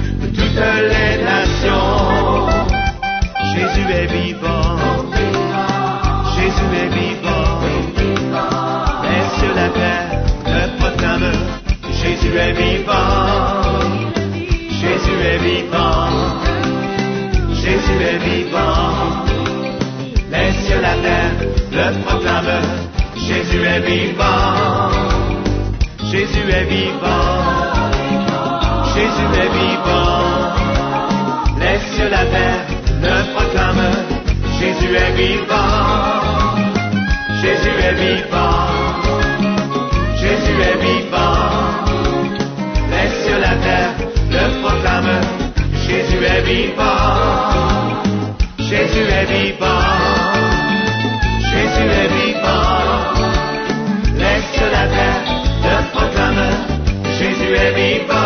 est 23.77 23.81
vivant. 23.81 24.91
Jésus 26.11 26.49
est 26.59 26.65
vivant. 26.65 27.29
Jésus 28.95 29.29
est 29.43 29.53
vivant. 29.61 30.23
Les 31.61 31.79
cieux, 31.91 32.09
la 32.11 32.25
terre 32.35 32.62
le 33.05 33.15
proclament. 33.35 33.99
Jésus 34.59 34.95
est 35.05 35.15
vivant. 35.23 35.75
Jésus 37.43 37.77
est 37.89 37.97
vivant. 38.05 38.67
Jésus 40.23 40.59
est 40.71 40.79
vivant. 40.87 41.37
Les 42.93 43.09
cieux, 43.21 43.41
la 43.41 43.55
terre 43.67 43.93
le 44.37 44.45
proclament. 44.62 45.27
Jésus 45.87 46.25
est 46.25 46.43
vivant. 46.53 47.03
Jésus 48.59 49.07
est 49.19 49.27
vivant. 49.35 49.83
Jésus 51.51 51.89
est 52.01 52.09
vivant. 52.19 52.65
Happy. 57.77 58.26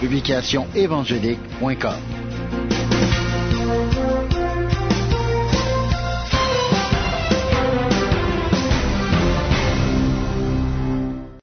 Publication 0.00 0.66
évangélique.com 0.74 2.17